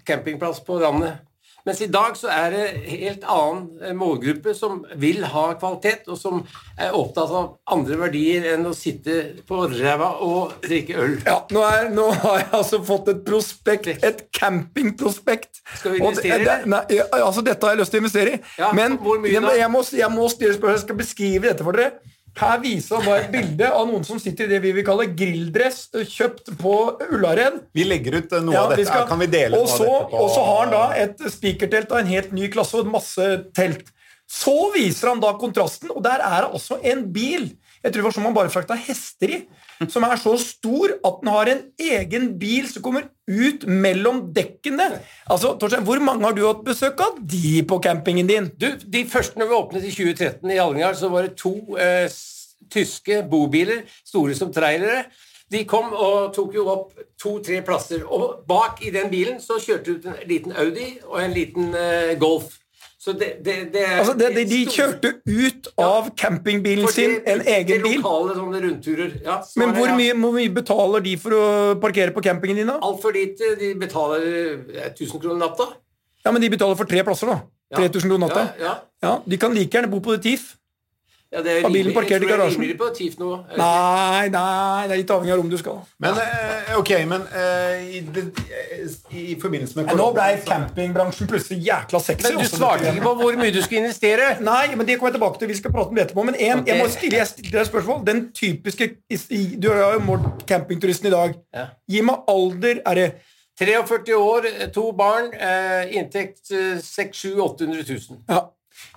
campingplass 0.05 0.61
på 0.65 0.79
landet. 0.81 1.25
Mens 1.67 1.81
i 1.83 1.89
dag 1.91 2.15
så 2.17 2.29
er 2.31 2.53
det 2.53 2.65
helt 2.87 3.25
annen 3.29 3.65
eh, 3.83 3.93
målgruppe 3.97 4.53
som 4.57 4.79
vil 4.97 5.25
ha 5.27 5.43
kvalitet, 5.59 6.07
og 6.07 6.17
som 6.17 6.39
er 6.79 6.95
opptatt 6.95 7.33
av 7.35 7.49
andre 7.75 7.97
verdier 7.99 8.47
enn 8.53 8.65
å 8.69 8.73
sitte 8.73 9.17
på 9.47 9.65
ræva 9.73 10.13
og 10.25 10.55
drikke 10.63 10.95
øl. 11.03 11.17
Ja, 11.27 11.41
nå, 11.51 11.63
er, 11.67 11.89
nå 11.93 12.07
har 12.23 12.39
jeg 12.41 12.49
altså 12.61 12.79
fått 12.87 13.11
et 13.13 13.21
prospekt, 13.27 13.91
et 13.91 14.23
campingprospekt. 14.35 15.61
Skal 15.75 15.97
vi 15.97 16.01
investere 16.01 16.39
i 16.39 16.47
det-? 16.47 16.71
Nei, 16.71 16.83
altså 17.19 17.43
dette 17.45 17.67
har 17.67 17.75
jeg 17.75 17.83
lyst 17.83 17.93
til 17.93 18.01
å 18.01 18.05
investere 18.05 18.37
i. 18.37 18.41
Ja, 18.61 18.71
men 18.77 18.95
jeg, 19.27 19.35
jeg, 19.35 19.73
må, 19.75 19.83
jeg 19.99 20.15
må 20.15 20.31
stille 20.31 20.55
spørsmål, 20.55 20.77
jeg 20.77 20.85
skal 20.87 21.01
beskrive 21.03 21.51
dette 21.51 21.67
for 21.67 21.77
dere. 21.77 22.15
Her 22.37 22.59
viser 22.61 22.97
han 22.99 23.05
bare 23.05 23.23
et 23.25 23.31
bilde 23.33 23.67
av 23.73 23.87
noen 23.89 24.03
som 24.05 24.19
sitter 24.21 24.45
i 24.45 24.47
det 24.53 24.59
vi 24.61 24.71
vil 24.71 24.85
kalle 24.85 25.07
grilldress, 25.17 25.89
kjøpt 26.07 26.51
på 26.61 26.73
Ullared. 27.09 27.61
Vi 27.73 27.83
legger 27.83 28.19
ut 28.21 28.31
eh, 28.33 28.41
noe 28.45 28.53
Ja, 28.53 28.63
av 28.65 28.75
dette. 28.75 28.85
skal- 28.87 29.07
Kan 29.07 29.19
vi 29.19 29.27
dele 29.27 29.57
og 29.57 29.65
noe 29.67 29.77
så, 29.77 29.83
dette 29.87 30.11
på 30.11 30.19
Og 30.23 30.29
så 30.35 30.43
har 30.45 30.59
han 30.65 30.71
da 30.71 30.83
et 30.93 31.17
spikertelt 31.33 31.91
av 31.91 31.97
en 31.99 32.11
helt 32.13 32.31
ny 32.31 32.47
klasse 32.49 32.75
og 32.79 32.85
masse 32.87 33.29
telt. 33.53 33.89
Så 34.29 34.71
viser 34.75 35.07
han 35.09 35.19
da 35.19 35.33
kontrasten, 35.33 35.89
og 35.89 36.03
der 36.03 36.19
er 36.21 36.45
det 36.45 36.53
altså 36.53 36.79
en 36.85 37.11
bil. 37.11 37.49
Jeg 37.83 37.91
tror 37.91 38.01
det 38.03 38.03
var 38.03 38.11
som 38.13 38.23
man 38.23 38.33
bare 38.35 38.49
frakta 38.53 38.75
hester 38.77 39.29
i. 39.29 39.47
Som 39.87 40.03
er 40.03 40.19
så 40.19 40.33
stor 40.41 40.91
at 41.07 41.21
den 41.21 41.31
har 41.31 41.51
en 41.53 41.61
egen 41.79 42.33
bil 42.39 42.67
som 42.67 42.83
kommer 42.83 43.05
ut 43.29 43.63
mellom 43.63 44.25
dekkene. 44.35 44.89
Altså, 45.31 45.53
Torstein, 45.59 45.85
Hvor 45.87 46.01
mange 46.03 46.25
har 46.25 46.35
du 46.35 46.43
hatt 46.47 46.65
besøk 46.65 46.99
av 47.05 47.21
de 47.21 47.63
på 47.63 47.79
campingen 47.79 48.27
din? 48.27 48.51
Du, 48.59 48.67
de 48.75 49.05
første 49.07 49.39
når 49.39 49.47
vi 49.47 49.59
åpnet 49.61 49.87
i 49.87 49.93
2013 49.95 50.51
i 50.51 50.59
Hallingdal, 50.59 50.99
så 50.99 51.09
var 51.13 51.27
det 51.27 51.37
to 51.39 51.55
eh, 51.79 52.11
tyske 52.69 53.23
bobiler, 53.31 53.85
store 54.05 54.35
som 54.35 54.51
trailere. 54.53 55.05
De 55.49 55.63
kom 55.65 55.93
og 55.93 56.33
tok 56.35 56.53
jo 56.59 56.67
opp 56.69 56.91
to-tre 57.21 57.61
plasser. 57.65 58.03
Og 58.05 58.43
bak 58.49 58.83
i 58.85 58.91
den 58.93 59.09
bilen 59.09 59.39
så 59.41 59.57
kjørte 59.61 59.85
det 59.85 59.95
ut 59.95 60.09
en 60.11 60.19
liten 60.29 60.53
Audi 60.53 60.89
og 61.07 61.21
en 61.23 61.33
liten 61.33 61.71
eh, 61.73 62.17
Golf. 62.19 62.57
Så 62.99 63.13
det, 63.15 63.29
det, 63.45 63.53
det 63.71 63.79
er 63.85 64.01
Altså, 64.01 64.13
det, 64.19 64.27
de, 64.35 64.43
de 64.49 64.57
kjørte 64.67 65.13
ut 65.23 65.69
av 65.79 66.09
campingbilen 66.19 66.83
for 66.83 66.91
sin 66.91 67.13
en 67.23 67.39
egen 67.47 67.85
bil. 67.85 68.01
Lokale 68.01 68.35
sånne 68.35 68.59
rundturer. 68.65 69.13
Ja, 69.23 69.37
så 69.47 69.61
Men 69.61 69.71
hvor 69.77 69.87
ja. 69.87 69.95
mye, 69.95 70.17
hvor 70.19 70.35
mye 70.35 70.51
betaler 70.51 71.05
de 71.05 71.13
for 71.21 71.37
å 71.37 71.45
parkere 71.79 72.11
på 72.11 72.23
campingen 72.25 72.59
din, 72.59 72.67
da? 72.67 72.75
Altfor 72.83 73.15
lite. 73.15 73.53
De 73.61 73.71
betaler 73.79 74.27
eh, 74.27 74.91
1000 74.91 75.15
kroner 75.15 75.39
natta. 75.45 75.69
Ja, 76.25 76.33
Men 76.35 76.43
de 76.43 76.51
betaler 76.51 76.75
for 76.75 76.91
tre 76.91 77.05
plasser, 77.07 77.31
da. 77.31 77.39
3000 77.79 78.11
kroner 78.11 78.25
natta. 78.27 78.43
Ja, 78.59 78.67
ja. 78.67 78.75
Ja, 79.07 79.15
De 79.23 79.39
kan 79.39 79.55
like 79.55 79.71
gjerne 79.77 79.87
bo 79.91 80.03
på 80.03 80.17
det 80.17 80.25
TIF. 80.27 80.58
Ja 81.29 81.41
det 81.45 81.51
er 81.51 81.61
Har 81.61 81.73
bilen 81.73 81.93
parkert 81.93 82.23
i 82.25 82.29
garasjen. 82.29 82.63
det 82.63 82.71
er 82.73 82.77
på 82.79 82.89
TIF 82.97 83.19
nå. 83.19 83.29
det 83.35 83.53
ikke? 83.53 83.61
Nei, 83.61 84.29
nei, 84.33 84.87
det 84.87 84.95
er 84.95 85.01
litt 85.03 85.13
avhengig 85.13 85.33
av 85.35 85.39
rom 85.41 85.51
du 85.51 85.57
skal. 85.61 85.77
Men 86.01 86.17
eh, 86.23 86.71
ok, 86.79 86.91
men 87.11 87.27
eh, 87.37 87.83
i, 87.99 88.01
i 89.33 89.37
forbindelse 89.41 89.77
med 89.77 89.93
Nå 89.99 90.09
ble 90.15 90.27
campingbransjen 90.47 91.29
plutselig 91.29 91.61
jækla 91.67 92.01
sexy. 92.01 92.25
Men 92.27 92.39
du 92.39 92.43
også, 92.45 92.61
svarte 92.63 92.89
ikke 92.89 93.05
på 93.05 93.15
hvor 93.21 93.39
mye 93.43 93.53
du 93.53 93.61
skulle 93.61 93.85
investere. 93.85 94.31
Nei, 94.41 94.65
men 94.73 94.89
det 94.89 94.97
kommer 94.97 95.13
jeg 95.13 95.19
tilbake 95.19 95.41
til. 95.43 95.53
Vi 95.53 95.59
skal 95.61 95.75
prate 95.77 95.93
om 95.93 95.99
det 95.99 96.07
etterpå. 96.07 96.27
Men 96.31 96.39
en, 96.39 96.65
jeg 96.65 96.81
må 96.81 96.89
stille, 96.93 97.25
deg 97.39 97.61
et 97.61 97.69
spørsmål. 97.69 98.05
Den 98.09 98.25
typiske 98.33 98.89
Du 99.61 99.69
har 99.69 99.99
jo 99.99 100.05
målt 100.05 100.47
campingturisten 100.49 101.11
i 101.11 101.13
dag. 101.13 101.37
Ja. 101.53 101.69
Gi 101.89 102.01
meg 102.05 102.25
alder. 102.31 102.81
Er 102.89 103.03
det 103.03 103.11
43 103.59 104.15
år, 104.15 104.45
to 104.73 104.91
barn, 104.95 105.33
eh, 105.33 105.97
inntekt 105.97 106.51
eh, 106.51 106.79
600 106.79 107.35
000-800 107.35 107.83
000. 108.09 108.19
ja, 108.29 108.39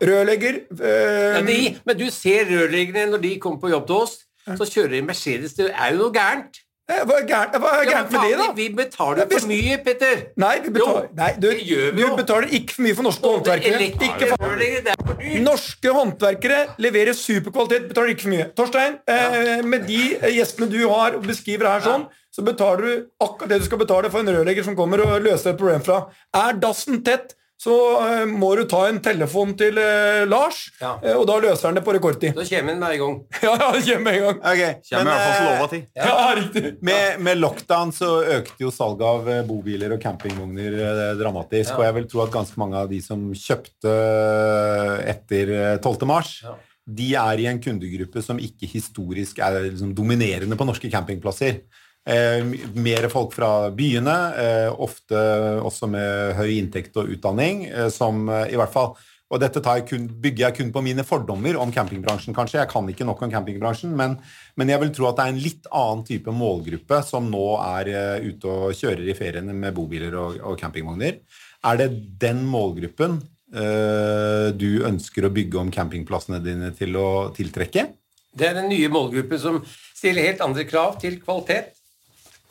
rørlegger 0.03 0.61
eh, 0.81 1.39
Ja, 1.39 1.41
de, 1.47 1.61
men 1.87 1.99
du 1.99 2.07
ser 2.11 2.45
rørleggerne 2.51 3.11
når 3.15 3.23
de 3.23 3.37
kommer 3.43 3.61
på 3.63 3.71
jobb 3.73 3.87
til 3.91 3.97
oss, 4.05 4.19
så 4.43 4.67
kjører 4.67 4.97
de 4.97 5.03
Mercedes. 5.07 5.55
Det 5.55 5.71
er 5.71 5.93
jo 5.95 6.01
noe 6.05 6.13
gærent. 6.17 6.59
eh, 6.91 7.05
Hva 7.07 7.21
er 7.21 7.27
gærent, 7.29 7.55
hva 7.63 7.75
er 7.79 7.85
gærent 7.87 8.11
ja, 8.11 8.19
med 8.19 8.31
det, 8.31 8.39
da? 8.41 8.47
Vi 8.57 8.69
betaler 8.75 9.29
for 9.31 9.47
mye, 9.49 9.77
Petter. 9.87 10.23
Nei, 10.43 10.55
vi 10.65 10.73
betaler, 10.75 11.07
Jo, 11.07 11.17
nei 11.21 11.29
du, 11.39 11.47
vi 11.53 12.03
du 12.03 12.17
betaler 12.19 12.49
ikke 12.59 12.75
for 12.75 12.83
mye 12.89 12.97
for 12.99 13.07
norske 13.07 13.31
håndverkere. 13.31 14.33
For. 14.33 15.39
Norske 15.47 15.93
håndverkere 15.95 16.59
leverer 16.83 17.15
superkvalitet, 17.17 17.87
betaler 17.93 18.13
ikke 18.17 18.27
for 18.27 18.33
mye. 18.35 18.49
Torstein, 18.59 18.99
eh, 19.09 19.63
med 19.65 19.87
de 19.89 20.01
eh, 20.19 20.33
gjestene 20.37 20.69
du 20.73 20.81
har 20.91 21.15
og 21.19 21.23
beskriver 21.31 21.71
her 21.71 21.85
sånn, 21.87 22.09
så 22.33 22.43
betaler 22.47 22.83
du 22.83 23.07
akkurat 23.23 23.53
det 23.53 23.61
du 23.63 23.67
skal 23.69 23.81
betale 23.83 24.11
for 24.11 24.25
en 24.25 24.33
rørlegger 24.35 24.67
som 24.67 24.77
kommer 24.79 25.03
og 25.05 25.15
løser 25.25 25.53
et 25.53 25.59
problem 25.61 25.83
fra. 25.87 26.03
Er 26.35 26.59
dassen 26.61 27.03
tett, 27.07 27.35
så 27.63 27.75
eh, 28.03 28.25
må 28.27 28.49
du 28.59 28.65
ta 28.67 28.81
en 28.91 28.97
telefon 29.05 29.53
til 29.59 29.77
eh, 29.79 30.25
Lars, 30.27 30.65
Ja. 30.81 30.97
eh, 31.05 31.15
og 31.15 31.29
da 31.31 31.37
løser 31.45 31.69
han 31.69 31.77
det 31.79 31.85
på 31.87 31.95
rekordtid. 31.95 32.35
Da 32.35 32.43
kommer 32.49 32.73
den 32.75 32.81
med 32.83 32.97
en 32.97 33.03
gang. 33.05 33.19
Ja, 33.47 33.53
ja, 33.61 33.69
det 33.77 33.83
kommer 33.87 34.03
med 34.09 34.17
en 34.19 34.25
gang. 34.27 34.41
Ok, 34.43 34.63
Kommer 34.89 35.03
i 35.03 35.13
hvert 35.13 35.23
fall 35.23 35.37
til 35.37 35.47
eh, 35.47 35.53
lova 35.53 35.69
tid. 35.71 35.87
Ja, 36.03 36.17
riktig. 36.41 36.65
Med, 36.91 37.21
med 37.29 37.39
lockdown 37.43 37.95
så 37.95 38.11
økte 38.41 38.67
jo 38.67 38.73
salget 38.75 39.07
av 39.13 39.31
eh, 39.37 39.43
bobiler 39.47 39.95
og 39.95 40.03
campingvogner 40.03 40.77
eh, 40.89 41.05
dramatisk. 41.23 41.71
Ja. 41.71 41.79
Og 41.79 41.87
jeg 41.87 41.97
vil 42.01 42.11
tro 42.17 42.25
at 42.27 42.35
ganske 42.35 42.59
mange 42.65 42.83
av 42.83 42.91
de 42.91 42.99
som 43.05 43.29
kjøpte 43.37 43.95
eh, 43.95 44.99
etter 45.15 45.55
eh, 45.61 45.79
12. 45.79 46.07
mars, 46.11 46.35
Ja. 46.43 46.57
de 46.99 47.13
er 47.15 47.41
i 47.45 47.47
en 47.47 47.61
kundegruppe 47.63 48.23
som 48.27 48.41
ikke 48.43 48.67
historisk 48.67 49.39
er 49.39 49.61
liksom 49.71 49.95
dominerende 49.95 50.59
på 50.59 50.67
norske 50.67 50.91
campingplasser. 50.91 51.61
Eh, 52.03 52.43
mer 52.75 53.07
folk 53.13 53.35
fra 53.37 53.71
byene, 53.71 54.17
eh, 54.43 54.69
ofte 54.75 55.19
også 55.63 55.87
med 55.91 56.35
høy 56.35 56.57
inntekt 56.57 56.97
og 56.99 57.13
utdanning, 57.15 57.67
eh, 57.71 57.89
som 57.95 58.27
eh, 58.29 58.51
i 58.51 58.59
hvert 58.59 58.75
fall 58.75 58.95
og 59.33 59.41
dette 59.41 59.63
jeg 59.65 59.87
kun, 59.89 60.07
bygger 60.21 60.45
jeg 60.45 60.57
kun 60.59 60.71
på 60.75 60.83
mine 60.85 61.05
fordommer 61.09 61.57
om 61.61 61.71
campingbransjen, 61.73 62.35
kanskje. 62.37 62.59
Jeg 62.61 62.69
kan 62.69 62.89
ikke 62.93 63.07
nok 63.09 63.23
om 63.25 63.33
campingbransjen, 63.33 63.95
men, 63.97 64.19
men 64.61 64.73
jeg 64.73 64.83
vil 64.83 64.93
tro 64.93 65.09
at 65.09 65.17
det 65.17 65.25
er 65.25 65.33
en 65.33 65.41
litt 65.41 65.69
annen 65.73 66.03
type 66.05 66.35
målgruppe 66.37 66.99
som 67.07 67.31
nå 67.33 67.47
er 67.57 67.93
eh, 67.93 68.27
ute 68.29 68.51
og 68.53 68.77
kjører 68.77 69.09
i 69.09 69.17
feriene 69.17 69.57
med 69.57 69.73
bobiler 69.77 70.19
og, 70.21 70.37
og 70.53 70.59
campingvogner. 70.61 71.23
Er 71.65 71.81
det 71.81 71.89
den 72.21 72.45
målgruppen 72.45 73.23
eh, 73.57 74.53
du 74.53 74.85
ønsker 74.85 75.25
å 75.25 75.33
bygge 75.33 75.63
om 75.63 75.73
campingplassene 75.73 76.43
dine 76.45 76.75
til 76.77 77.01
å 77.01 77.09
tiltrekke? 77.33 77.89
Det 78.37 78.51
er 78.51 78.61
den 78.61 78.69
nye 78.73 78.93
målgruppen 78.93 79.41
som 79.41 79.63
stiller 79.97 80.29
helt 80.29 80.45
andre 80.45 80.69
krav 80.69 81.01
til 81.01 81.17
kvalitet, 81.25 81.73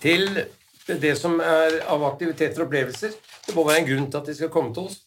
til 0.02 0.28
det 0.88 1.14
som 1.20 1.40
er 1.40 1.80
av 1.90 2.04
aktiviteter 2.10 2.62
og 2.62 2.68
opplevelser. 2.68 3.14
Det 3.48 3.56
må 3.56 3.66
være 3.68 3.84
en 3.84 3.90
grunn 3.92 4.10
til 4.12 4.22
at 4.22 4.30
de 4.30 4.36
skal 4.38 4.54
komme 4.54 4.74
til 4.76 4.90
oss. 4.90 5.00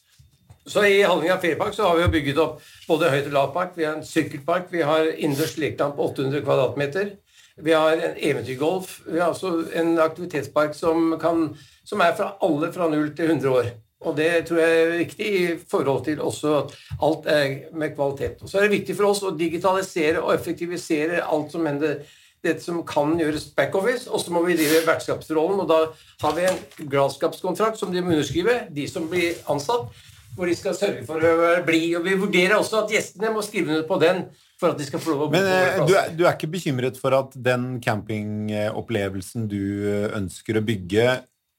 Så 0.64 0.86
I 0.88 1.02
Hallinga 1.04 1.36
feriepark 1.42 1.74
så 1.76 1.84
har 1.84 1.98
vi 1.98 2.06
jo 2.06 2.12
bygget 2.14 2.40
opp 2.40 2.62
både 2.88 3.10
høyt- 3.12 3.28
og 3.28 3.34
lavpark. 3.36 3.74
Vi 3.76 3.84
har 3.84 3.98
en 3.98 4.06
sykkelpark, 4.06 4.70
vi 4.72 4.80
har 4.86 5.10
innendørs 5.12 5.58
lekeland 5.60 5.96
på 5.98 6.08
800 6.08 6.40
kvadratmeter. 6.46 7.12
Vi 7.56 7.72
har 7.72 7.92
en 7.92 8.16
eventyrgolf. 8.16 9.00
Vi 9.06 9.20
har 9.20 9.28
altså 9.28 9.64
en 9.76 9.98
aktivitetspark 9.98 10.74
som, 10.74 11.18
kan, 11.20 11.50
som 11.84 12.00
er 12.00 12.16
fra 12.16 12.32
alle 12.42 12.72
fra 12.72 12.88
0 12.88 13.12
til 13.16 13.34
100 13.36 13.52
år. 13.52 13.70
Og 14.04 14.16
det 14.16 14.30
tror 14.48 14.60
jeg 14.60 14.80
er 14.80 14.98
viktig 14.98 15.28
i 15.28 15.44
forhold 15.70 16.04
til 16.04 16.20
også 16.20 16.56
at 16.58 16.74
alt 17.02 17.28
er 17.30 17.54
med 17.72 17.94
kvalitet. 17.94 18.42
Og 18.42 18.48
så 18.48 18.58
er 18.58 18.66
det 18.66 18.78
viktig 18.78 18.96
for 18.96 19.12
oss 19.12 19.22
å 19.24 19.32
digitalisere 19.36 20.20
og 20.24 20.34
effektivisere 20.34 21.22
alt 21.24 21.52
som 21.52 21.64
hender 21.68 22.02
det 22.44 22.58
som 22.62 22.82
kan 22.86 23.16
gjøres 23.20 23.48
backoffice, 23.56 24.08
og 24.10 24.22
så 24.22 24.34
må 24.34 24.44
vi 24.46 24.56
drive 24.58 24.84
vertskapsrollen. 24.86 25.64
og 25.64 25.68
Da 25.70 25.80
har 26.24 26.34
vi 26.36 26.48
en 26.48 26.88
gradskapskontrakt 26.90 27.80
som 27.80 27.92
de 27.92 28.02
må 28.04 28.14
underskrive, 28.14 28.66
de 28.74 28.88
som 28.90 29.08
blir 29.10 29.40
ansatt. 29.50 29.88
hvor 30.34 30.48
de 30.50 30.54
skal 30.58 30.74
sørge 30.74 31.04
for 31.06 31.22
å 31.22 31.60
bli. 31.62 31.94
Og 31.94 32.02
vi 32.02 32.16
vurderer 32.18 32.56
også 32.56 32.80
at 32.80 32.90
gjestene 32.90 33.30
må 33.30 33.42
skrive 33.46 33.70
under 33.70 33.84
på 33.86 34.00
den 34.02 34.24
for 34.58 34.72
at 34.72 34.80
de 34.80 34.86
skal 34.88 35.02
få 35.02 35.12
lov 35.12 35.20
å 35.22 35.28
bo 35.28 35.36
Men 35.36 35.46
på 35.46 35.52
våre 35.52 35.86
du, 35.86 35.94
er, 35.94 36.10
du 36.10 36.24
er 36.24 36.34
ikke 36.34 36.50
bekymret 36.50 36.98
for 36.98 37.14
at 37.14 37.36
den 37.38 37.78
campingopplevelsen 37.84 39.46
du 39.50 39.62
eh, 39.86 40.08
ønsker 40.18 40.58
å 40.58 40.64
bygge, 40.66 41.06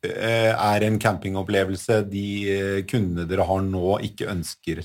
eh, 0.09 0.51
er 0.51 0.87
en 0.87 0.99
campingopplevelse 0.99 2.01
de 2.11 2.27
eh, 2.51 2.79
kundene 2.89 3.27
dere 3.29 3.47
har 3.47 3.63
nå, 3.63 3.97
ikke 4.09 4.27
ønsker, 4.33 4.83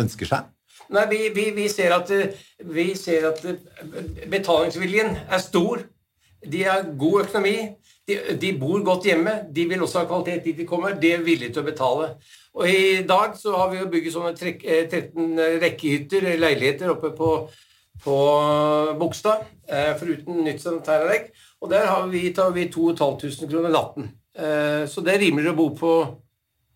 ønsker 0.00 0.32
seg? 0.34 0.50
Nei, 0.90 1.06
vi, 1.10 1.18
vi, 1.34 1.50
vi, 1.54 1.68
ser 1.70 1.92
at, 1.94 2.10
eh, 2.10 2.32
vi 2.66 2.90
ser 2.98 3.28
at 3.28 3.44
eh, 3.46 4.26
betalingsviljen 4.30 5.14
er 5.30 5.42
stor. 5.42 5.84
De 6.42 6.62
har 6.66 6.88
god 6.98 7.26
økonomi. 7.26 7.56
De, 8.08 8.16
de 8.42 8.50
bor 8.58 8.82
godt 8.84 9.06
hjemme. 9.06 9.36
De 9.54 9.68
vil 9.70 9.84
også 9.84 10.02
ha 10.02 10.08
kvalitet 10.10 10.48
dit 10.48 10.58
de 10.58 10.66
kommer. 10.66 10.96
De 10.98 11.12
er 11.14 11.22
villige 11.22 11.52
til 11.54 11.62
å 11.62 11.68
betale. 11.68 12.08
Og 12.58 12.66
I 12.66 13.04
dag 13.06 13.36
så 13.38 13.54
har 13.54 13.70
vi 13.70 13.78
jo 13.78 13.90
bygget 13.92 14.16
sånne 14.16 14.32
trekk, 14.38 14.64
eh, 14.66 14.88
13 14.90 15.44
rekkehytter, 15.62 16.26
eh, 16.32 16.40
leiligheter, 16.42 16.90
oppe 16.96 17.12
på, 17.14 17.30
på 18.02 18.16
Bogstad, 18.98 19.46
foruten 20.00 20.42
nytt 20.42 20.64
sanitæranlegg. 20.64 21.30
Og 21.60 21.70
der 21.70 21.86
har 21.86 22.10
vi, 22.10 22.24
tar 22.34 22.50
vi 22.56 22.66
2500 22.72 23.46
kroner 23.52 23.70
natten. 23.70 24.10
Så 24.88 25.02
det 25.04 25.12
er 25.12 25.20
rimeligere 25.20 25.52
å 25.52 25.58
bo 25.58 25.66
på 25.76 25.92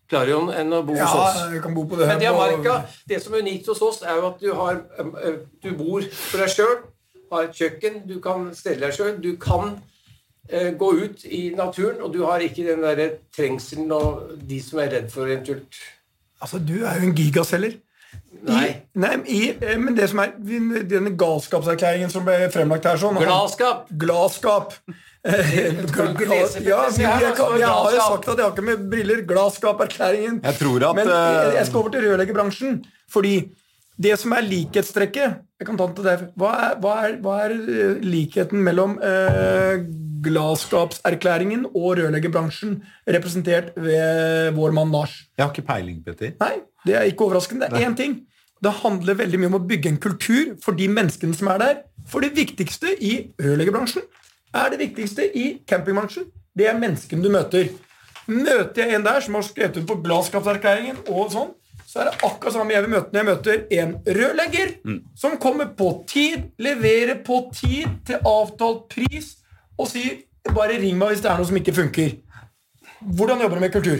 Klarion 0.09 0.51
enn 0.53 0.69
å 0.73 0.83
bo 0.85 0.93
hos 0.93 0.99
Ja, 0.99 1.07
oss. 1.29 1.39
jeg 1.53 1.61
kan 1.63 1.73
bo 1.73 1.83
på 1.89 1.97
det 1.97 2.07
Men 2.07 2.19
her 2.21 2.31
på- 2.33 2.47
Diamarca, 2.61 2.87
det 3.07 3.21
som 3.23 3.33
er 3.33 3.41
unikt 3.41 3.65
hos 3.67 3.81
oss, 3.81 4.01
er 4.03 4.15
jo 4.19 4.27
at 4.27 4.39
du, 4.39 4.53
har, 4.53 4.81
du 5.63 5.71
bor 5.73 6.01
for 6.11 6.37
deg 6.43 6.49
sjøl, 6.53 6.77
har 7.31 7.43
et 7.47 7.55
kjøkken, 7.57 8.07
du 8.07 8.19
kan 8.21 8.51
stelle 8.53 8.79
deg 8.85 8.93
sjøl, 8.93 9.15
du 9.21 9.31
kan 9.41 9.79
eh, 10.49 10.71
gå 10.77 10.91
ut 11.03 11.25
i 11.25 11.49
naturen, 11.57 12.01
og 12.05 12.13
du 12.13 12.23
har 12.25 12.39
ikke 12.45 12.67
den 12.67 12.81
der 12.85 13.15
trengselen 13.35 13.91
og 13.91 14.37
de 14.47 14.59
som 14.61 14.79
er 14.79 14.91
redd 14.93 15.09
for 15.11 15.25
eventuelt 15.25 15.73
Altså, 16.41 16.59
du 16.59 16.83
er 16.85 16.99
jo 16.99 17.07
en 17.09 17.15
gigaselger. 17.15 17.77
Nei. 18.45 18.65
I, 18.69 18.73
nei, 19.01 19.15
i, 19.25 19.41
eh, 19.57 19.77
men 19.81 19.95
det 19.97 20.05
som 20.11 20.21
er 20.21 20.35
denne 20.37 21.15
galskapserklæringen 21.17 22.11
som 22.13 22.25
ble 22.27 22.45
fremlagt 22.53 22.85
her 22.85 22.99
sånn 23.01 23.17
Gladskap! 23.21 23.89
Gladskap. 24.05 24.77
Eh, 25.25 25.71
ja, 26.61 26.83
jeg, 26.93 27.31
kan, 27.33 27.55
jeg 27.57 27.65
har 27.65 27.93
jo 27.95 28.01
sagt 28.11 28.27
at 28.29 28.37
jeg 28.37 28.45
har 28.45 28.51
ikke 28.51 28.65
med 28.67 28.83
briller. 28.91 29.23
Gladskaperklæringen. 29.25 30.35
Jeg 30.43 30.57
tror 30.59 30.83
at, 30.85 30.99
Men 30.99 31.09
jeg, 31.09 31.47
eh, 31.47 31.55
jeg 31.55 31.65
skal 31.65 31.79
over 31.79 31.93
til 31.95 32.05
rørleggerbransjen. 32.05 32.75
Fordi 33.09 33.31
det 33.97 34.19
som 34.19 34.35
er 34.35 34.43
likhetstrekket 34.43 35.41
Jeg 35.57 35.67
kan 35.69 35.79
ta 35.79 35.87
det 35.87 35.95
til 35.97 36.05
deg. 36.05 36.23
Hva 36.37 36.51
er, 36.67 36.77
hva 36.83 36.93
er, 37.07 37.17
hva 37.25 37.39
er 37.47 37.55
likheten 38.05 38.61
mellom 38.61 38.99
eh, 39.01 39.81
gladskapserklæringen 40.25 41.65
og 41.71 41.95
rørleggerbransjen 42.01 42.77
representert 43.17 43.73
ved 43.79 44.53
vår 44.57 44.77
mann 44.77 44.93
Lars? 44.93 45.23
Jeg 45.37 45.47
har 45.47 45.53
ikke 45.55 45.65
peiling, 45.71 46.01
Petter. 46.05 46.35
Nei, 46.43 46.59
det 46.85 46.95
er 46.95 47.09
ikke 47.09 47.27
overraskende. 47.27 47.69
Det 47.71 47.81
er 47.81 47.89
én 47.89 47.97
ting. 47.97 48.19
Det 48.63 48.71
handler 48.81 49.17
veldig 49.19 49.39
mye 49.39 49.51
om 49.51 49.57
å 49.59 49.65
bygge 49.67 49.91
en 49.91 50.01
kultur 50.01 50.55
for 50.63 50.77
de 50.77 50.87
menneskene 50.89 51.35
som 51.37 51.49
er 51.53 51.61
der. 51.61 51.75
For 52.09 52.23
det 52.23 52.35
viktigste 52.37 52.93
i 53.01 53.17
rørleggerbransjen 53.41 54.05
er 54.55 54.71
det 54.71 54.79
viktigste 54.79 55.27
i 55.37 55.45
campingbransjen. 55.67 56.29
Det 56.55 56.69
er 56.69 56.79
menneskene 56.79 57.25
du 57.25 57.31
møter. 57.33 57.69
Møter 58.31 58.85
jeg 58.85 58.97
en 58.97 59.05
der 59.05 59.21
som 59.21 59.37
har 59.37 59.45
skrevet 59.45 59.81
ut 59.81 59.87
på 59.89 59.99
bladskapserklæringen 60.01 61.03
og 61.11 61.31
sånn, 61.33 61.51
så 61.85 62.01
er 62.01 62.09
det 62.09 62.27
akkurat 62.27 62.55
samme 62.55 62.73
jeg 62.73 62.83
vil 62.83 62.93
møte 62.95 63.13
når 63.13 63.21
jeg 63.21 63.27
møter 63.29 63.59
en 63.77 63.91
rørlegger 64.17 64.71
som 65.15 65.37
kommer 65.41 65.69
på 65.77 65.91
tid, 66.09 66.49
leverer 66.59 67.21
på 67.23 67.43
tid 67.55 68.01
til 68.07 68.25
avtalt 68.25 68.87
pris 68.91 69.35
og 69.77 69.87
sier 69.91 70.23
'bare 70.49 70.79
ring 70.81 70.97
meg 70.97 71.13
hvis 71.13 71.21
det 71.21 71.31
er 71.31 71.37
noe 71.37 71.47
som 71.47 71.57
ikke 71.57 71.75
funker'. 71.75 72.17
Hvordan 73.15 73.41
jobber 73.41 73.55
du 73.55 73.61
med 73.61 73.71
kultur? 73.71 73.99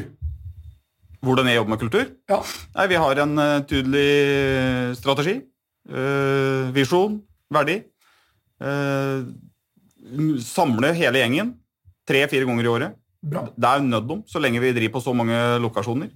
Hvordan 1.25 1.47
jeg 1.49 1.57
jobber 1.57 1.73
med 1.73 1.81
kultur? 1.81 2.05
Ja, 2.29 2.39
Nei, 2.75 2.87
Vi 2.91 2.95
har 3.01 3.21
en 3.23 3.37
eh, 3.41 3.59
tydelig 3.69 4.97
strategi. 4.99 5.35
eh, 5.89 6.71
visjon. 6.75 7.19
Verdi. 7.53 7.79
Eh, 8.61 9.25
samle 10.45 10.93
hele 10.95 11.21
gjengen 11.21 11.53
tre-fire 12.07 12.45
ganger 12.45 12.63
i 12.67 12.71
året. 12.73 12.95
bra. 13.25 13.47
Det 13.57 13.65
er 13.65 13.81
nødt 13.81 14.11
om, 14.11 14.21
så 14.29 14.39
lenge 14.39 14.59
vi 14.61 14.71
driver 14.73 14.93
på 14.99 15.01
så 15.01 15.13
mange 15.15 15.33
lokasjoner. 15.61 16.11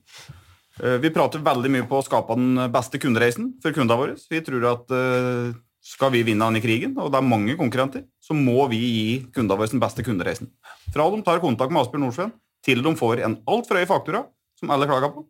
Eh, 0.83 0.97
Vi 1.01 1.09
prater 1.09 1.39
veldig 1.41 1.69
mye 1.73 1.87
på 1.89 1.97
å 1.99 2.05
skape 2.05 2.35
den 2.37 2.71
beste 2.71 2.99
kundereisen 3.01 3.55
for 3.61 3.71
kundene 3.73 3.97
våre. 3.97 4.15
Vi 4.29 4.41
tror 4.41 4.63
at 4.71 4.91
eh, 4.93 5.53
skal 5.81 6.11
vi 6.11 6.21
vinne 6.23 6.45
den 6.45 6.57
i 6.57 6.61
krigen, 6.61 6.93
og 6.99 7.09
det 7.11 7.17
er 7.17 7.25
mange 7.25 7.55
konkurrenter, 7.57 8.03
så 8.21 8.35
må 8.37 8.67
vi 8.69 8.77
gi 8.77 9.25
kundene 9.33 9.57
våre 9.57 9.71
den 9.71 9.79
beste 9.81 10.03
kundereisen. 10.05 10.51
Fra 10.93 11.09
de 11.09 11.21
tar 11.25 11.39
kontakt 11.41 11.71
med 11.71 11.81
Asbjørn 11.81 12.05
Nordsjøen, 12.05 12.31
til 12.63 12.83
de 12.83 12.93
får 12.95 13.23
en 13.25 13.37
altfor 13.47 13.79
høy 13.79 13.85
faktura, 13.89 14.25
som 14.59 14.71
alle 14.75 14.85
klager 14.89 15.13
på, 15.15 15.25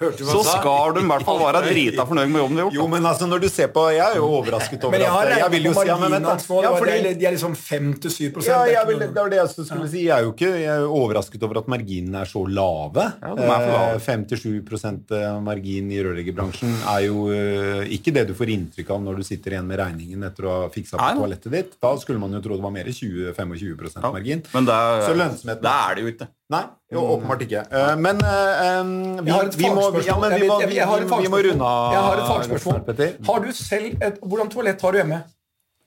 Hørte 0.00 0.16
du 0.16 0.24
hva 0.24 0.32
så 0.32 0.40
sa? 0.46 0.52
skal 0.62 0.94
de 0.96 1.00
i 1.04 1.08
hvert 1.10 1.24
fall 1.28 1.38
være 1.42 1.58
drita 1.74 2.04
fornøyd 2.08 2.30
med 2.32 2.40
jobben 2.40 2.54
de 2.56 2.60
har 2.62 2.68
gjort. 2.70 2.76
Jo, 2.78 2.84
men 2.88 3.04
altså, 3.04 3.26
når 3.28 3.40
du 3.42 3.48
ser 3.52 3.66
på 3.68 3.82
Jeg 3.92 4.00
er 4.00 4.14
jo 4.16 4.28
overrasket 4.32 4.84
over 4.88 4.94
Men 4.96 5.02
jeg 5.04 5.10
har 5.12 5.28
at 5.34 5.42
jeg 5.42 5.52
vil 5.52 5.66
jo 5.68 5.72
si 5.76 5.84
ja, 5.90 5.96
men 6.00 6.14
da. 6.24 6.36
Ja, 6.64 6.70
fordi- 6.80 7.10
de 7.20 7.26
er- 7.28 7.34
liksom 7.36 7.52
5-7 7.52 8.46
Ja, 8.46 8.62
det 8.64 8.72
jeg 8.78 8.86
vil, 8.88 8.98
det 9.02 9.10
var 9.18 9.28
det 9.28 9.36
jeg 9.42 9.50
skulle 9.52 9.90
si. 9.92 10.06
Jeg 10.06 10.16
er 10.16 10.24
jo 10.24 10.32
ikke 10.32 10.48
jeg 10.56 10.72
er 10.72 10.86
overrasket 10.88 11.44
over 11.44 11.58
at 11.60 11.68
marginene 11.68 12.22
er 12.22 12.30
så 12.32 12.46
lave. 12.48 13.04
Ja, 13.20 13.34
lave. 13.36 13.76
Eh, 13.92 14.00
5-7 14.08 15.44
margin 15.44 15.92
i 15.92 16.00
rørleggerbransjen 16.00 16.72
er 16.96 17.04
jo 17.04 17.28
eh, 17.36 17.84
ikke 17.92 18.16
det 18.16 18.26
du 18.32 18.34
får 18.40 18.54
inntrykk 18.56 18.96
av 18.96 19.04
når 19.04 19.20
du 19.20 19.22
sitter 19.28 19.52
igjen 19.58 19.68
med 19.68 19.78
regningen 19.84 20.24
etter 20.32 20.48
å 20.48 20.56
ha 20.62 20.68
fiksa 20.72 20.96
på 20.96 21.12
toalettet 21.20 21.52
ditt. 21.52 21.76
Da 21.78 21.92
skulle 22.00 22.18
man 22.24 22.32
jo 22.32 22.40
tro 22.40 22.56
det 22.56 22.64
var 22.64 22.72
mer 22.72 22.88
20-25 22.88 24.00
Ja, 24.00 24.10
margin. 24.16 24.42
Men 24.54 24.64
det 24.64 24.72
er, 24.80 25.08
Så 25.08 25.12
lønnsomheten- 25.12 25.60
det 25.68 25.76
er 25.76 25.94
det 25.94 26.02
jo 26.08 26.12
ikke. 26.16 26.28
Nei, 26.50 26.62
jo, 26.90 27.02
åpenbart 27.14 27.42
ikke. 27.46 27.60
Eh, 27.70 27.96
Men 28.02 28.22
eh, 28.26 28.80
vi, 29.22 29.28
Jeg 29.30 29.34
har 29.36 29.50
et 29.50 29.58
vi 29.58 29.68
må, 29.70 29.84
ja, 30.02 30.16
men 30.18 30.34
vi 30.34 30.48
må, 30.48 30.56
vi, 30.66 30.78
jeg 30.80 30.88
har 30.90 31.04
et 31.04 31.12
vi 31.22 31.30
må 31.30 31.42
runde 31.46 31.66
av. 31.66 31.92
Jeg 31.94 32.06
har 32.06 32.22
et 32.22 32.30
fagspørsmål. 32.32 32.80
Har 33.28 33.44
du 33.44 33.52
selv 33.54 34.08
et 34.08 34.18
Hvordan 34.24 34.50
toalett 34.50 34.82
har 34.82 34.96
du 34.96 34.98
hjemme? 34.98 35.20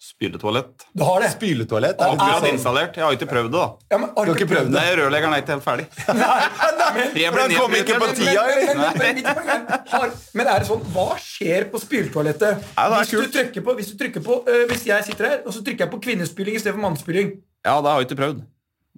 Spyletoalett. 0.04 0.84
Du 0.92 1.04
har 1.08 1.22
det? 1.24 1.30
Spyletoalett? 1.32 1.96
Er 1.96 2.12
det 2.12 2.20
Akkurat 2.20 2.42
sånn- 2.44 2.56
installert. 2.58 2.98
Jeg 3.00 3.06
har 3.06 3.14
ikke 3.16 3.28
prøvd 3.30 3.52
det, 3.54 3.60
da. 3.60 3.68
Ja, 3.94 3.98
men 4.02 4.10
har 4.18 4.26
Du 4.26 4.32
ikke 4.34 4.48
prøvd 4.52 4.68
det? 4.68 4.76
Nei, 4.76 4.96
rørleggeren 5.00 5.36
er 5.36 5.44
ikke 5.44 5.54
helt 5.54 5.64
ferdig. 5.64 5.86
nei, 6.24 6.40
nei, 6.80 7.04
Den 7.14 7.56
kom 7.56 7.76
ikke 7.78 8.00
på 8.02 8.10
tida, 8.18 8.44
men, 8.44 8.68
eller? 8.74 10.12
er, 10.44 10.60
det 10.60 10.68
sånn 10.68 10.84
Hva 10.92 11.08
skjer 11.24 11.70
på 11.72 11.80
spyletoalettet? 11.80 12.68
Er 12.76 12.98
hvis, 12.98 13.16
du 13.16 13.32
trykker 13.32 13.64
på, 13.64 13.78
hvis 13.80 13.94
du 13.94 13.98
trykker 14.04 14.26
på 14.28 14.42
øh, 14.44 14.66
Hvis 14.74 14.84
jeg 14.92 15.08
sitter 15.08 15.30
her, 15.30 15.40
og 15.48 15.56
så 15.56 15.64
trykker 15.64 15.86
jeg 15.88 15.94
på 15.96 16.02
kvinnespyling 16.04 16.60
istedenfor 16.60 16.84
mannsspyling, 16.84 17.32
Ja, 17.64 17.80
det 17.80 17.88
har 17.94 18.00
jeg 18.04 18.12
ikke 18.12 18.20
prøvd. 18.26 18.44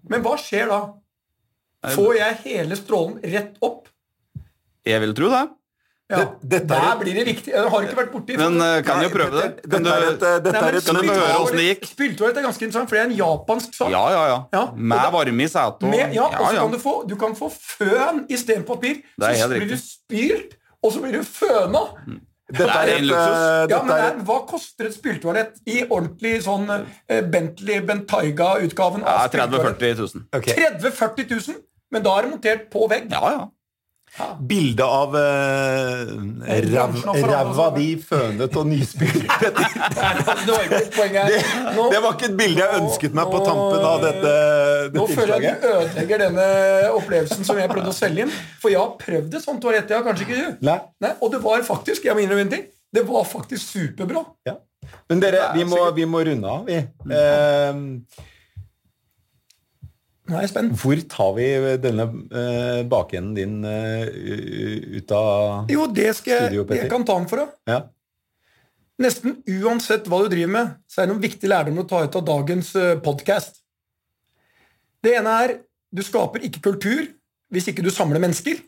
men 0.09 0.25
hva 0.25 0.37
skjer 0.41 0.73
da? 0.73 0.81
Får 1.93 2.15
jeg 2.17 2.35
hele 2.43 2.75
strålen 2.75 3.19
rett 3.23 3.55
opp? 3.61 3.87
Jeg 4.85 5.01
vil 5.01 5.13
tro 5.13 5.29
det. 5.29 5.49
Ja, 6.07 6.17
Det- 6.17 6.49
dette 6.49 6.63
er 6.69 6.81
Der 6.81 6.91
et- 6.91 6.99
blir 6.99 7.13
det 7.15 7.25
viktig. 7.25 7.47
Jeg 7.53 7.69
har 7.69 7.81
ikke 7.81 7.95
vært 7.97 8.11
borti 8.13 8.37
Men 8.37 8.61
uh, 8.61 8.81
kan 8.85 9.01
jo 9.01 9.09
prøve 9.09 9.31
det. 9.41 9.55
Dette 9.63 9.69
Kan 9.71 9.83
du, 9.83 9.89
er 9.89 10.03
et, 10.13 10.21
eh, 10.21 10.39
dette 10.39 10.51
Nei, 10.53 10.67
er 10.69 10.75
et 10.77 10.85
kan 10.85 10.95
du 10.95 11.01
høre 11.01 11.39
åssen 11.41 11.57
det 11.57 11.65
gikk? 11.79 11.87
Spyletoalett 11.89 12.37
er 12.37 12.41
ganske 12.45 12.61
interessant, 12.61 12.89
for 12.89 12.95
det 12.95 13.01
er 13.01 13.09
en 13.09 13.17
japansk 13.17 13.73
sak. 13.73 13.89
ja, 13.89 14.03
ja, 14.13 14.27
ja. 14.27 14.37
Ja, 14.53 14.71
Med 14.75 14.97
da- 15.01 15.09
varme 15.09 15.41
i 15.41 15.47
setet 15.47 15.81
og 15.81 15.89
Med, 15.89 16.13
ja, 16.13 16.25
og 16.27 16.33
så 16.45 16.53
ja, 16.53 16.59
kan 16.61 16.71
du 16.71 16.77
få, 16.77 16.93
du 17.09 17.15
kan 17.15 17.33
få 17.35 17.49
føn 17.51 18.27
istedenfor 18.29 18.75
papir. 18.77 19.01
Det 19.17 19.27
er 19.29 19.33
Så 19.41 19.49
blir 19.49 19.59
du 19.65 19.73
riktig. 19.73 19.81
spylt, 19.81 20.53
og 20.83 20.91
så 20.93 21.01
blir 21.01 21.11
du 21.13 21.23
føna. 21.23 21.81
Dette 22.51 22.61
Det 22.61 22.69
er 22.69 22.77
er 22.77 22.97
en 22.97 23.03
et, 23.03 23.09
luksus. 23.09 23.41
eh, 23.41 23.67
Ja, 23.73 23.81
men 23.81 23.91
er 23.97 24.03
er, 24.05 24.15
Hva 24.23 24.39
koster 24.47 24.85
et 24.85 24.93
spyltoalett 24.93 25.53
i 25.65 25.81
ordentlig 25.89 26.43
sånn 26.43 26.69
uh, 26.69 27.21
Bentley 27.21 27.79
Bentayga-utgaven 27.81 29.01
Ja, 29.01 29.27
30 29.27 29.57
000-40 29.57 29.97
000. 29.97 30.27
Okay. 30.31 30.53
30 30.53 30.91
000-40 30.91 31.29
000, 31.49 31.55
men 31.93 32.05
da 32.05 32.15
er 32.17 32.25
det 32.25 32.31
montert 32.33 32.65
på 32.73 32.87
vegg. 32.91 33.11
Ja, 33.13 33.29
ja. 34.15 34.27
bilde 34.39 34.85
av 34.87 35.11
bransjen 36.45 37.25
ræva 37.29 37.65
di 37.75 37.87
fønet 37.99 38.55
og 38.61 38.69
nyspilt. 38.69 39.25
Det 40.45 40.51
var 40.51 40.63
ikke. 40.65 41.23
Det, 41.91 41.99
var 41.99 42.11
ikke 42.13 42.29
et 42.29 42.37
bilde 42.37 42.61
jeg 42.61 42.81
ønsket 42.81 43.17
meg 43.17 43.31
på 43.31 43.41
tampen 43.45 43.83
av 43.85 43.97
dette, 44.03 44.33
Nå 44.95 45.07
føler 45.09 45.33
jeg 45.41 45.55
at 45.55 45.63
du 45.63 45.67
ødelegger 45.71 46.23
denne 46.27 46.47
opplevelsen 46.95 47.47
som 47.47 47.59
jeg 47.59 47.71
prøvde 47.71 47.91
å 47.91 47.97
selge 47.97 48.25
inn. 48.25 48.33
For 48.61 48.73
jeg 48.73 48.79
har 48.81 48.93
prøvd 49.01 49.39
et 49.39 49.43
sånt 49.45 49.61
toalett. 49.63 49.91
Har 49.91 50.05
kanskje 50.05 50.29
ikke 50.29 50.39
du. 50.39 50.47
Nei. 50.69 50.79
Nei, 51.03 51.13
og 51.19 51.33
det 51.33 51.41
var 51.43 51.65
faktisk 51.67 52.07
jeg 52.07 52.15
må 52.15 52.23
innrømme 52.23 52.47
en 52.47 52.55
ting, 52.55 52.65
det 52.95 53.03
var 53.07 53.27
faktisk 53.27 53.63
superbra. 53.73 54.23
Ja. 54.47 54.55
Men 55.09 55.21
dere, 55.21 55.49
vi 55.55 55.65
må, 55.67 55.81
vi 55.95 56.05
må 56.09 56.21
runde 56.25 56.51
av, 56.51 56.69
vi. 56.69 56.77
Eh, 57.17 58.23
Nå 60.25 60.37
er 60.37 60.45
jeg 60.45 60.51
spent. 60.55 60.77
hvor 60.81 61.01
tar 61.11 61.33
vi 61.37 61.49
denne 61.83 62.05
uh, 62.09 62.81
bakenden 62.89 63.35
din 63.37 63.59
uh, 63.61 64.05
ut 64.97 65.11
av 65.13 65.69
Jo, 65.69 65.85
det 65.85 66.15
skal 66.17 66.47
Studio, 66.47 66.63
Petter. 66.65 66.83
jeg 66.83 66.93
kan 66.93 67.05
ta 67.05 67.19
den 67.19 67.29
for 67.29 67.43
deg. 67.43 67.53
ja. 67.69 67.83
Nesten 68.95 69.41
uansett 69.59 70.05
hva 70.07 70.21
du 70.23 70.29
driver 70.31 70.51
med, 70.53 70.75
så 70.87 71.01
er 71.01 71.07
det 71.07 71.11
noen 71.11 71.23
viktige 71.25 71.51
lærdommer 71.51 71.83
å 71.83 71.89
ta 71.89 71.99
ut 72.05 72.13
av 72.15 72.21
dagens 72.29 72.69
podkast. 73.03 73.57
Det 75.03 75.17
ene 75.19 75.33
er 75.43 75.57
du 75.91 75.99
skaper 76.03 76.45
ikke 76.47 76.63
kultur 76.69 77.03
hvis 77.51 77.67
ikke 77.71 77.83
du 77.83 77.91
samler 77.91 78.23
mennesker. 78.23 78.61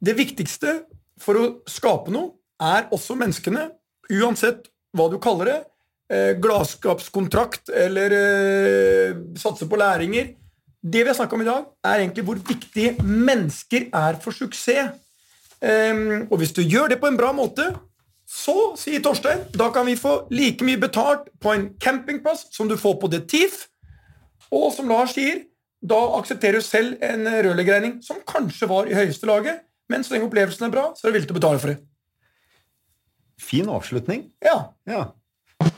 Det 0.00 0.14
viktigste 0.16 0.82
for 1.20 1.40
å 1.40 1.46
skape 1.68 2.12
noe 2.12 2.36
er 2.60 2.88
også 2.92 3.16
menneskene, 3.16 3.70
uansett 4.12 4.68
hva 4.96 5.08
du 5.12 5.18
kaller 5.22 5.50
det. 5.50 5.58
Eh, 6.10 6.32
gladskapskontrakt 6.42 7.68
eller 7.70 8.10
eh, 8.10 9.16
satse 9.38 9.68
på 9.70 9.78
læringer. 9.78 10.32
Det 10.82 11.04
vi 11.04 11.06
har 11.06 11.14
snakka 11.14 11.36
om 11.36 11.44
i 11.44 11.46
dag, 11.46 11.68
er 11.84 12.00
egentlig 12.00 12.24
hvor 12.26 12.40
viktig 12.48 12.96
mennesker 13.04 13.86
er 13.94 14.18
for 14.22 14.34
suksess. 14.34 14.96
Ehm, 15.60 16.26
og 16.30 16.40
hvis 16.40 16.54
du 16.56 16.62
gjør 16.62 16.88
det 16.88 16.98
på 17.02 17.06
en 17.06 17.18
bra 17.20 17.30
måte, 17.36 17.66
så, 18.26 18.72
sier 18.80 19.02
Torstein, 19.04 19.44
da 19.54 19.68
kan 19.74 19.86
vi 19.86 19.98
få 20.00 20.14
like 20.32 20.64
mye 20.64 20.80
betalt 20.80 21.28
på 21.42 21.52
en 21.52 21.68
campingplass 21.82 22.46
som 22.54 22.70
du 22.70 22.78
får 22.80 22.96
på 23.02 23.10
The 23.12 23.20
Thief. 23.28 23.66
Og 24.50 24.72
som 24.74 24.88
Lars 24.88 25.14
sier, 25.14 25.44
da 25.78 26.00
aksepterer 26.16 26.58
du 26.58 26.66
selv 26.66 26.98
en 27.04 27.28
rørleggerregning 27.28 28.00
som 28.02 28.18
kanskje 28.26 28.70
var 28.72 28.90
i 28.90 28.96
høyeste 28.96 29.28
laget, 29.30 29.62
men 29.90 30.02
så 30.02 30.16
lenge 30.16 30.26
opplevelsen 30.30 30.66
er 30.66 30.74
bra, 30.74 30.90
så 30.96 31.06
er 31.06 31.12
du 31.12 31.20
villig 31.20 31.30
til 31.30 31.36
å 31.36 31.40
betale 31.42 31.62
for 31.62 31.74
det. 31.74 31.78
Fin 33.40 33.70
avslutning. 33.72 34.30
Ja. 34.44 34.72
Ja. 34.88 35.04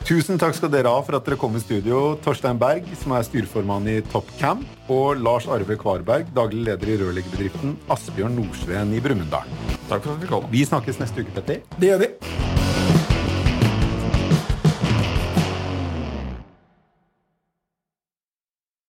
Tusen 0.02 0.38
takk 0.40 0.56
skal 0.58 0.70
dere 0.72 0.90
ha 0.90 1.02
for 1.06 1.14
at 1.14 1.26
dere 1.26 1.38
kom 1.38 1.54
i 1.54 1.60
studio. 1.62 2.16
Torstein 2.24 2.58
Berg, 2.58 2.88
som 2.98 3.14
er 3.14 3.26
styreformann 3.26 3.86
i 3.86 4.00
Top 4.10 4.28
Camp, 4.40 4.66
og 4.90 5.22
Lars 5.22 5.46
Arve 5.46 5.78
Kvarberg, 5.78 6.26
daglig 6.34 6.66
leder 6.66 6.90
i 6.90 6.98
rørleggerbedriften 7.04 7.76
Asbjørn 7.92 8.34
Nordsveen 8.40 8.96
i 8.96 9.02
Brumunddal. 9.04 9.46
Takk 9.86 10.02
for 10.02 10.16
at 10.16 10.24
vi 10.24 10.32
komme. 10.32 10.50
Vi 10.50 10.66
snakkes 10.66 10.98
neste 11.02 11.22
uke, 11.22 11.36
Petter. 11.38 11.62
Det 11.78 11.92
gjør 11.92 12.02
vi. 12.02 12.51